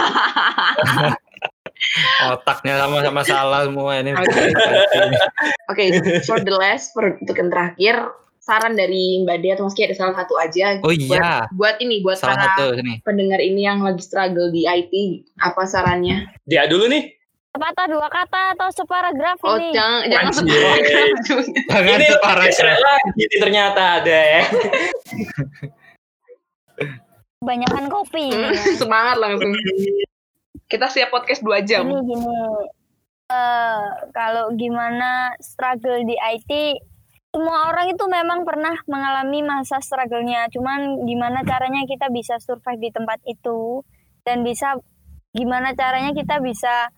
Otaknya 2.25 2.79
sama-sama 2.79 3.21
salah 3.23 3.67
semua 3.67 3.99
ini. 3.99 4.15
Oke. 4.15 4.41
Oke, 5.67 5.85
for 6.25 6.39
the 6.39 6.51
last 6.53 6.91
for 6.91 7.19
untuk 7.19 7.35
yang 7.35 7.51
terakhir 7.51 7.95
saran 8.39 8.75
dari 8.75 9.23
Mbak 9.23 9.39
Dea 9.39 9.55
atau 9.55 9.67
Mas 9.67 9.75
Ki 9.75 9.87
ada 9.87 9.95
salah 9.95 10.15
satu 10.19 10.35
aja 10.35 10.79
Oh 10.83 10.91
iya. 10.91 11.47
buat 11.55 11.79
ini 11.79 12.03
buat 12.03 12.19
Salah 12.19 12.35
para 12.35 12.47
satu 12.59 12.83
nih. 12.83 12.99
pendengar 13.03 13.39
ini 13.39 13.63
yang 13.63 13.79
lagi 13.79 14.03
struggle 14.03 14.51
di 14.51 14.67
IT 14.67 14.95
apa 15.39 15.63
sarannya? 15.63 16.27
dia 16.43 16.67
dulu 16.67 16.91
nih 16.91 17.15
Sepatah 17.53 17.85
dua 17.85 18.09
kata 18.09 18.57
atau 18.57 18.69
separagraf 18.73 19.37
Oh 19.45 19.61
ini. 19.61 19.77
jangan 19.77 20.09
jangan 20.09 20.33
Anjir. 20.33 20.41
separagraf. 20.41 20.81
Jangan 21.69 21.85
ini 21.93 22.81
lagi 22.81 23.21
nih 23.21 23.39
ternyata 23.39 23.83
ada 24.01 24.19
ya 24.25 24.43
Kebanyakan 27.37 27.85
kopi. 27.89 28.25
ini 28.31 28.49
ya. 28.57 28.73
Semangat 28.73 29.17
langsung. 29.19 29.53
Kita 30.65 30.87
siap 30.89 31.11
podcast 31.11 31.43
dua 31.43 31.61
jam. 31.61 31.85
Gini 31.85 32.01
gini. 32.07 32.33
Eh, 33.29 33.85
kalau 34.13 34.53
gimana 34.55 35.11
struggle 35.37 36.01
di 36.03 36.17
IT, 36.17 36.51
semua 37.29 37.69
orang 37.69 37.91
itu 37.91 38.05
memang 38.07 38.45
pernah 38.45 38.77
mengalami 38.87 39.43
masa 39.43 39.77
struggle-nya. 39.79 40.49
Cuman 40.49 41.03
gimana 41.03 41.43
caranya 41.43 41.85
kita 41.85 42.09
bisa 42.09 42.39
survive 42.39 42.79
di 42.79 42.91
tempat 42.91 43.21
itu 43.25 43.85
dan 44.23 44.41
bisa 44.41 44.79
gimana 45.33 45.73
caranya 45.73 46.13
kita 46.13 46.39
bisa 46.39 46.89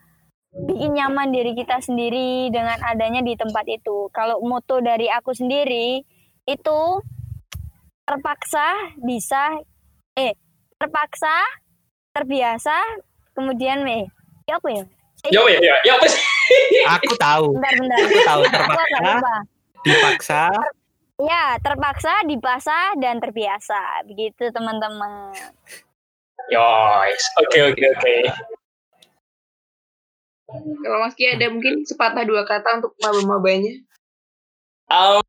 bikin 0.55 0.95
nyaman 0.95 1.35
diri 1.35 1.51
kita 1.51 1.83
sendiri 1.83 2.47
dengan 2.47 2.79
adanya 2.79 3.19
di 3.19 3.35
tempat 3.35 3.67
itu. 3.67 4.07
Kalau 4.15 4.39
moto 4.39 4.79
dari 4.79 5.11
aku 5.11 5.35
sendiri 5.35 5.99
itu 6.47 6.79
terpaksa 8.07 8.95
bisa 9.01 9.59
eh 10.15 10.37
terpaksa 10.77 11.33
terbiasa 12.13 12.75
kemudian 13.33 13.83
eh 13.89 14.05
ya 14.47 14.61
apa 14.61 14.67
ya? 14.69 14.83
ya 15.33 15.41
ya 15.41 15.59
ya 15.59 15.75
ya 15.83 15.93
apa 15.97 16.07
sih 16.07 16.21
Aku 16.99 17.13
tahu. 17.17 17.45
Bentar, 17.57 17.73
bentar. 17.77 17.97
Aku 18.05 18.19
tahu 18.21 18.41
terpaksa, 18.45 19.33
dipaksa. 19.85 20.43
Ya, 21.15 21.45
terpaksa, 21.63 22.13
dipaksa, 22.27 22.77
dan 22.99 23.23
terbiasa. 23.23 24.03
Begitu, 24.05 24.51
teman-teman. 24.51 25.31
Yois, 26.51 27.23
oke 27.41 27.57
oke 27.73 27.83
oke. 27.97 28.15
Kalau 30.49 30.97
Mas 31.01 31.17
Ki 31.17 31.25
ada 31.25 31.49
mungkin 31.49 31.81
sepatah 31.81 32.21
dua 32.21 32.45
kata 32.45 32.81
untuk 32.81 32.93
maba-mabanya. 33.01 33.81
Um, 34.85 35.21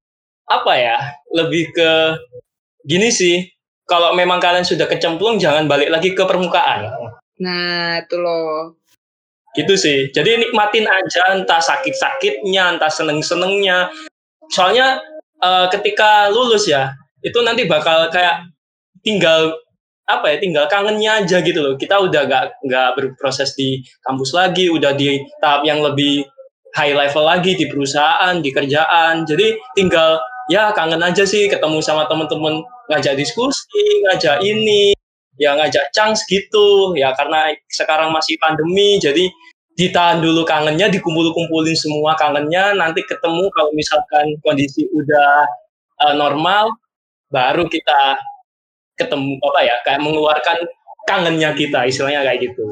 apa 0.45 0.73
ya? 0.77 0.99
Lebih 1.33 1.73
ke 1.73 1.91
gini 2.85 3.09
sih. 3.09 3.49
Kalau 3.87 4.13
memang 4.19 4.43
kalian 4.43 4.67
sudah 4.67 4.85
kecemplung, 4.91 5.39
jangan 5.39 5.71
balik 5.71 5.89
lagi 5.89 6.13
ke 6.13 6.23
permukaan. 6.27 6.91
Nah, 7.39 8.03
itu 8.03 8.17
loh. 8.19 8.77
Gitu 9.55 9.79
sih. 9.79 10.11
Jadi 10.11 10.43
nikmatin 10.43 10.85
aja, 10.91 11.33
entah 11.33 11.63
sakit-sakitnya, 11.63 12.77
entah 12.77 12.91
seneng-senengnya. 12.91 13.89
Soalnya 14.51 15.01
eh, 15.41 15.67
ketika 15.71 16.29
lulus 16.35 16.67
ya, 16.67 16.93
itu 17.23 17.39
nanti 17.47 17.65
bakal 17.65 18.11
kayak 18.11 18.43
tinggal 19.07 19.55
apa 20.07 20.27
ya 20.31 20.37
tinggal 20.39 20.65
kangennya 20.71 21.23
aja 21.23 21.43
gitu 21.43 21.59
loh. 21.59 21.75
Kita 21.75 21.99
udah 21.99 22.23
gak 22.31 22.45
nggak 22.63 22.89
berproses 22.95 23.59
di 23.59 23.83
kampus 24.07 24.31
lagi 24.33 24.71
udah 24.71 24.95
di 24.95 25.19
tahap 25.43 25.67
yang 25.67 25.83
lebih 25.83 26.23
high 26.79 26.95
level 26.95 27.27
lagi 27.27 27.59
di 27.59 27.67
perusahaan 27.67 28.39
di 28.39 28.51
kerjaan. 28.55 29.27
Jadi 29.27 29.59
tinggal 29.75 30.23
ya 30.47 30.71
kangen 30.71 31.03
aja 31.03 31.27
sih 31.27 31.51
ketemu 31.51 31.83
sama 31.83 32.07
temen-temen 32.07 32.63
ngajak 32.87 33.19
diskusi 33.19 33.83
ngajak 34.07 34.39
ini 34.47 34.95
ya 35.43 35.59
ngajak 35.59 35.91
chance 35.91 36.23
gitu. 36.31 36.95
Ya 36.95 37.11
karena 37.19 37.51
sekarang 37.67 38.15
masih 38.15 38.39
pandemi 38.39 39.03
jadi 39.03 39.27
ditahan 39.77 40.25
dulu 40.25 40.47
kangennya 40.47 40.87
dikumpul-kumpulin 40.89 41.75
semua 41.75 42.15
kangennya. 42.15 42.79
Nanti 42.79 43.03
ketemu 43.03 43.51
kalau 43.51 43.75
misalkan 43.75 44.39
kondisi 44.47 44.87
udah 44.95 45.45
eh, 46.07 46.15
normal 46.15 46.71
baru 47.27 47.67
kita 47.67 48.23
ketemu 48.97 49.37
apa 49.43 49.61
ya 49.63 49.77
kayak 49.83 50.01
mengeluarkan 50.01 50.59
kangennya 51.05 51.53
kita 51.53 51.85
istilahnya 51.85 52.21
kayak 52.23 52.41
gitu 52.43 52.65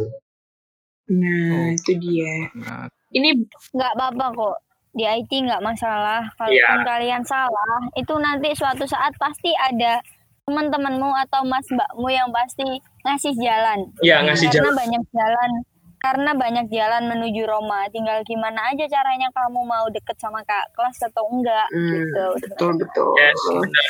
Nah, 1.04 1.68
itu 1.70 1.92
dia. 2.00 2.32
Nah, 2.56 2.88
Ini 3.12 3.36
Nggak 3.70 3.92
apa-apa 3.92 4.26
kok. 4.32 4.56
Di 4.90 5.04
IT 5.04 5.28
nggak 5.28 5.60
masalah. 5.60 6.24
Kalaupun 6.34 6.56
Iya. 6.80 6.80
kalian 6.82 7.22
salah, 7.22 7.76
itu 7.92 8.14
nanti 8.16 8.56
suatu 8.56 8.88
saat 8.88 9.12
pasti 9.14 9.52
ada 9.52 10.00
teman-temanmu 10.44 11.12
atau 11.20 11.44
mas 11.44 11.68
mbakmu 11.68 12.08
yang 12.08 12.28
pasti 12.30 12.64
ngasih 13.02 13.36
jalan. 13.36 13.84
ya 14.00 14.20
ngasih 14.20 14.48
karena 14.48 14.60
jalan 14.64 14.76
banyak 14.76 15.02
jalan 15.10 15.50
karena 15.98 16.30
banyak 16.34 16.66
jalan 16.68 17.02
menuju 17.06 17.42
Roma 17.44 17.88
tinggal 17.88 18.20
gimana 18.22 18.60
aja 18.68 18.84
caranya 18.84 19.28
kamu 19.30 19.60
mau 19.60 19.88
deket 19.88 20.16
sama 20.16 20.44
kak 20.44 20.68
kelas 20.72 21.00
atau 21.02 21.24
enggak 21.28 21.64
Hmm, 21.68 21.88
gitu 21.90 22.24
betul 22.42 22.70
betul. 22.76 23.08
Yes. 23.16 23.40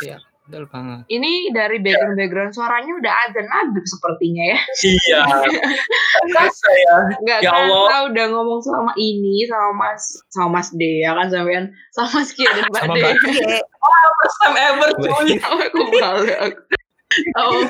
iya, 0.01 0.17
betul 0.45 0.69
banget. 0.69 1.09
Ini 1.09 1.33
dari 1.51 1.81
background 1.81 2.17
background 2.17 2.53
suaranya 2.53 2.93
udah 2.95 3.13
azan 3.25 3.49
adem 3.49 3.85
sepertinya 3.85 4.45
ya. 4.45 4.59
iya 4.85 5.23
Rasa 6.37 6.71
ya 6.71 6.97
Enggak 7.17 7.39
Ya 7.41 7.51
kan 7.51 7.65
Allah. 7.65 7.87
tahu 7.89 8.05
udah 8.13 8.27
ngomong 8.29 8.61
sama 8.61 8.93
ini 8.95 9.49
sama 9.49 9.71
Mas 9.73 10.05
sama 10.29 10.49
Mas 10.55 10.69
Dea 10.71 11.11
kan 11.11 11.29
sampean 11.29 11.65
sama 11.91 12.09
Mas 12.15 12.31
Kia 12.31 12.51
dan 12.51 12.65
Mbak 12.69 12.83
Sama 12.83 12.95
Dea. 12.95 13.13
Mbak 13.17 13.65
first 14.21 14.39
time 14.39 14.57
ever 14.59 14.91
cuy 14.95 15.33
aku 15.41 15.81
balik. 15.95 16.55
Oh, 17.41 17.61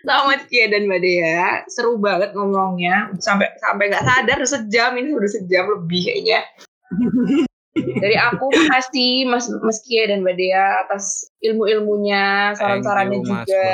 sama 0.00 0.22
Mas 0.30 0.42
Kia 0.46 0.64
dan 0.68 0.88
Mbak 0.88 1.00
Dea 1.00 1.48
seru 1.68 2.00
banget 2.00 2.32
ngomongnya 2.32 3.12
sampai 3.20 3.52
sampai 3.58 3.92
nggak 3.92 4.04
sadar 4.04 4.40
sejam 4.44 4.96
ini 4.96 5.12
udah 5.12 5.28
sejam 5.28 5.64
lebih 5.76 6.08
kayaknya. 6.08 6.40
Dari 7.74 8.16
aku 8.16 8.48
makasih 8.58 9.26
Mas 9.26 9.46
Mas 9.60 9.78
Kia 9.82 10.08
dan 10.08 10.22
Mbak 10.22 10.34
Dea 10.34 10.66
atas 10.82 11.28
ilmu-ilmunya, 11.40 12.54
saran-sarannya 12.54 13.20
juga. 13.20 13.68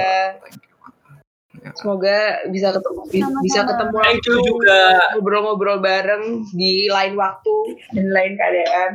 Semoga 1.74 2.44
bisa 2.52 2.76
ketemu 2.76 3.00
bisa 3.08 3.24
Sama-sama. 3.24 3.68
ketemu 3.72 3.96
thank 3.96 4.20
you 4.20 4.34
langsung, 4.36 4.44
juga 4.44 4.80
ngobrol-ngobrol 5.16 5.78
bareng 5.80 6.24
di 6.52 6.92
lain 6.92 7.14
waktu 7.16 7.54
dan 7.90 8.06
lain 8.10 8.32
keadaan. 8.34 8.92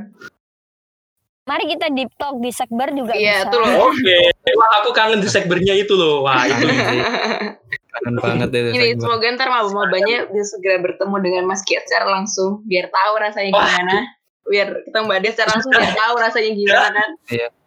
mari 1.42 1.66
kita 1.66 1.90
deep 1.90 2.14
talk 2.14 2.38
di 2.38 2.54
sekber 2.54 2.94
juga 2.94 3.10
Iya, 3.10 3.42
bisa 3.42 3.50
itu 3.50 3.58
loh. 3.58 3.90
oke 3.90 4.18
wah 4.54 4.72
aku 4.86 4.90
kangen 4.94 5.18
di 5.18 5.26
segbernya 5.26 5.74
itu 5.74 5.98
loh 5.98 6.22
wah 6.22 6.46
itu 6.46 6.62
kangen 7.98 8.16
banget 8.22 8.50
itu. 8.54 8.70
Ini 8.70 9.02
semoga 9.02 9.26
ntar 9.34 9.50
maba-mabanya 9.50 10.30
bisa 10.30 10.46
segera 10.54 10.78
bertemu 10.78 11.16
dengan 11.18 11.44
Mas 11.50 11.66
Kia 11.66 11.82
secara 11.82 12.06
langsung 12.06 12.62
biar 12.70 12.94
tahu 12.94 13.14
rasanya 13.18 13.50
Wah. 13.50 13.66
gimana. 13.66 13.98
Biar 14.50 14.68
ketemu 14.84 15.06
Mbak 15.06 15.20
Dia 15.22 15.32
secara 15.38 15.50
langsung 15.56 15.72
biar 15.72 15.94
tahu 15.94 16.14
rasanya 16.18 16.52
gimana. 16.58 17.02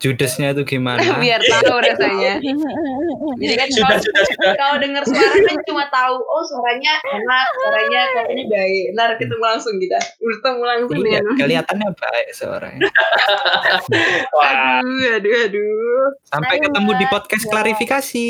Judesnya 0.00 0.56
itu 0.56 0.64
gimana? 0.64 1.04
biar 1.22 1.44
tahu 1.44 1.76
rasanya. 1.76 2.40
Jadi 3.40 3.54
kan 3.56 3.68
Sudah, 3.68 3.84
kalau, 3.84 4.00
sudah, 4.00 4.24
sudah. 4.32 4.52
kalau 4.56 4.76
dengar 4.80 5.02
suara 5.04 5.36
kan 5.44 5.58
cuma 5.68 5.84
tahu 5.92 6.16
oh 6.24 6.42
suaranya 6.48 6.96
enak, 7.04 7.46
suaranya 7.52 8.00
kayaknya 8.16 8.44
baik. 8.48 8.84
Ntar 8.96 9.10
ketemu 9.20 9.44
langsung 9.44 9.76
kita. 9.76 10.00
Bertemu 10.16 10.62
langsung 10.64 10.96
Iya, 10.96 11.20
dengan 11.20 11.36
kelihatannya 11.36 11.88
baik 12.00 12.28
suaranya. 12.32 12.88
Aduh 14.40 15.20
aduh 15.20 15.34
aduh. 15.52 16.04
Sampai 16.32 16.56
Ayo, 16.56 16.64
ketemu 16.72 16.90
di 16.96 17.06
podcast 17.12 17.44
klarifikasi. 17.52 18.26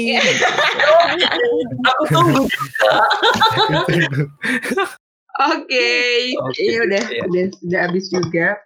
aku 1.87 2.03
tunggu. 2.11 2.43
Oke, 5.39 5.91
Oke, 6.37 6.61
ini 6.61 6.77
udah, 6.83 7.03
iya. 7.07 7.23
udah 7.25 7.45
udah 7.65 7.81
habis 7.87 8.11
juga 8.11 8.59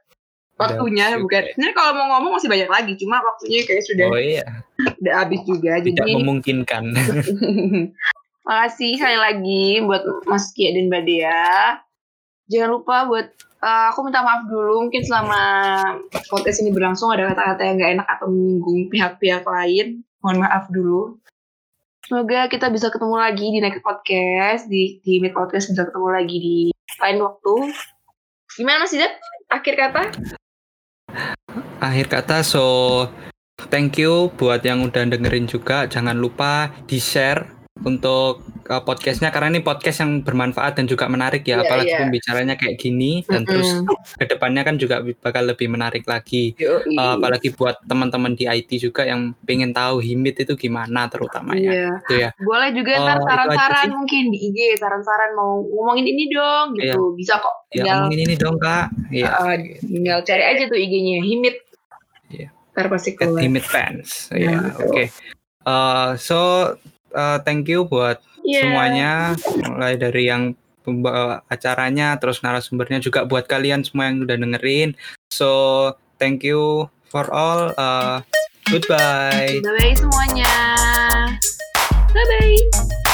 waktunya 0.59 1.05
habis 1.11 1.23
bukan. 1.23 1.43
juga. 1.43 1.51
Sebenarnya 1.55 1.75
kalau 1.77 1.93
mau 1.95 2.07
ngomong 2.17 2.33
masih 2.39 2.51
banyak 2.51 2.71
lagi, 2.71 2.93
cuma 2.99 3.17
waktunya 3.21 3.59
kayak 3.67 3.85
sudah 3.85 4.07
Oh 4.11 4.21
iya, 4.21 4.45
udah 5.03 5.15
habis 5.19 5.41
juga. 5.47 5.73
tidak 5.83 6.07
Jadi 6.07 6.13
memungkinkan. 6.19 6.85
makasih 8.45 9.01
sekali 9.01 9.17
lagi 9.17 9.65
buat 9.89 10.05
Mas 10.29 10.53
Kia 10.53 10.77
dan 10.77 10.93
Mbak 10.93 11.03
Dea. 11.09 11.81
Jangan 12.53 12.69
lupa 12.77 12.97
buat 13.09 13.27
eh, 13.65 13.85
aku 13.89 14.05
minta 14.05 14.21
maaf 14.21 14.45
dulu 14.45 14.85
mungkin 14.85 15.01
selama 15.01 15.41
podcast 16.29 16.61
ini 16.61 16.69
berlangsung 16.69 17.09
ada 17.09 17.33
kata-kata 17.33 17.63
yang 17.65 17.81
gak 17.81 17.93
enak 17.97 18.09
atau 18.09 18.27
menyinggung 18.29 18.93
pihak-pihak 18.93 19.49
lain. 19.49 20.05
Mohon 20.21 20.39
maaf 20.45 20.65
dulu. 20.69 21.17
Semoga 22.05 22.53
kita 22.53 22.69
bisa 22.69 22.93
ketemu 22.93 23.17
lagi 23.17 23.49
di 23.49 23.65
next 23.65 23.81
podcast 23.81 24.69
di 24.69 25.01
di 25.01 25.25
Meet 25.25 25.33
podcast 25.33 25.73
bisa 25.73 25.89
ketemu 25.89 26.09
lagi 26.13 26.37
di 26.37 26.57
lain 27.01 27.19
waktu. 27.25 27.73
Gimana 28.61 28.85
Mas 28.85 28.93
Idat? 28.93 29.17
Akhir 29.49 29.73
kata? 29.73 30.13
Akhir 31.81 32.07
kata, 32.13 32.45
so 32.45 32.65
thank 33.73 33.97
you 33.97 34.29
buat 34.37 34.61
yang 34.61 34.85
udah 34.85 35.09
dengerin 35.09 35.49
juga. 35.49 35.89
Jangan 35.89 36.21
lupa 36.21 36.77
di 36.85 37.01
share 37.01 37.54
untuk 37.83 38.47
uh, 38.71 38.83
podcastnya 38.87 39.35
karena 39.35 39.51
ini 39.51 39.61
podcast 39.67 40.07
yang 40.07 40.23
bermanfaat 40.23 40.79
dan 40.79 40.87
juga 40.87 41.11
menarik 41.11 41.43
ya. 41.43 41.59
Iya, 41.59 41.67
Apalagi 41.67 41.91
iya. 41.91 42.01
pembicaranya 42.07 42.55
kayak 42.55 42.79
gini 42.79 43.27
dan 43.27 43.43
terus 43.43 43.83
ke 44.15 44.25
depannya 44.31 44.63
kan 44.63 44.79
juga 44.79 45.03
bakal 45.03 45.51
lebih 45.51 45.67
menarik 45.67 46.07
lagi. 46.07 46.55
Yoi. 46.55 46.95
Uh, 46.95 47.19
apalagi 47.19 47.51
buat 47.51 47.83
teman-teman 47.91 48.39
di 48.39 48.47
IT 48.47 48.79
juga 48.79 49.03
yang 49.03 49.35
pengen 49.43 49.75
tahu 49.75 49.99
himit 49.99 50.39
itu 50.39 50.55
gimana 50.55 51.11
terutamanya. 51.11 51.67
Iya. 51.67 51.91
Itu 52.07 52.15
ya. 52.15 52.31
Boleh 52.39 52.71
juga 52.71 52.91
Oh, 52.95 53.03
ntar 53.11 53.19
saran-saran 53.27 53.91
mungkin 53.91 54.23
di 54.31 54.39
IG, 54.39 54.59
saran-saran 54.79 55.31
mau 55.35 55.67
ngomongin 55.67 56.07
ini 56.07 56.31
dong 56.31 56.79
gitu. 56.79 57.19
Bisa 57.19 57.43
kok. 57.43 57.67
Ya 57.75 57.83
Tinggal, 57.83 57.97
ngomongin 58.07 58.21
ini 58.23 58.35
dong 58.39 58.57
kak. 58.63 58.87
Iya. 59.11 59.29
uh, 59.35 59.55
tinggal 59.83 60.19
cari 60.23 60.45
aja 60.47 60.63
tuh 60.71 60.79
IG-nya 60.79 61.27
Himit. 61.27 61.57
Iya. 62.31 62.49
Ntar 62.79 62.87
pasti 62.87 63.19
keluar. 63.19 63.43
Himit 63.43 63.67
fans. 63.67 64.31
Nah, 64.31 64.39
Iya. 64.39 64.59
betul. 64.63 64.87
Oke. 64.95 65.05
Uh, 65.65 66.11
so 66.21 66.39
uh, 67.15 67.39
thank 67.43 67.71
you 67.71 67.87
buat 67.87 68.21
Iya. 68.45 68.61
semuanya 68.61 69.13
mulai 69.73 69.97
dari 69.97 70.29
yang 70.29 70.53
pembawa 70.85 71.41
acaranya 71.49 72.21
terus 72.21 72.45
narasumbernya 72.45 73.01
juga 73.01 73.25
buat 73.25 73.49
kalian 73.49 73.81
semua 73.81 74.13
yang 74.13 74.21
udah 74.21 74.37
dengerin 74.37 74.93
so 75.33 75.49
thank 76.21 76.45
you 76.45 76.85
for 77.09 77.25
all 77.33 77.73
uh, 77.81 78.21
goodbye 78.69 79.65
Bye-bye 79.65 79.97
semuanya. 79.97 80.53
Bye-bye. 82.13 83.14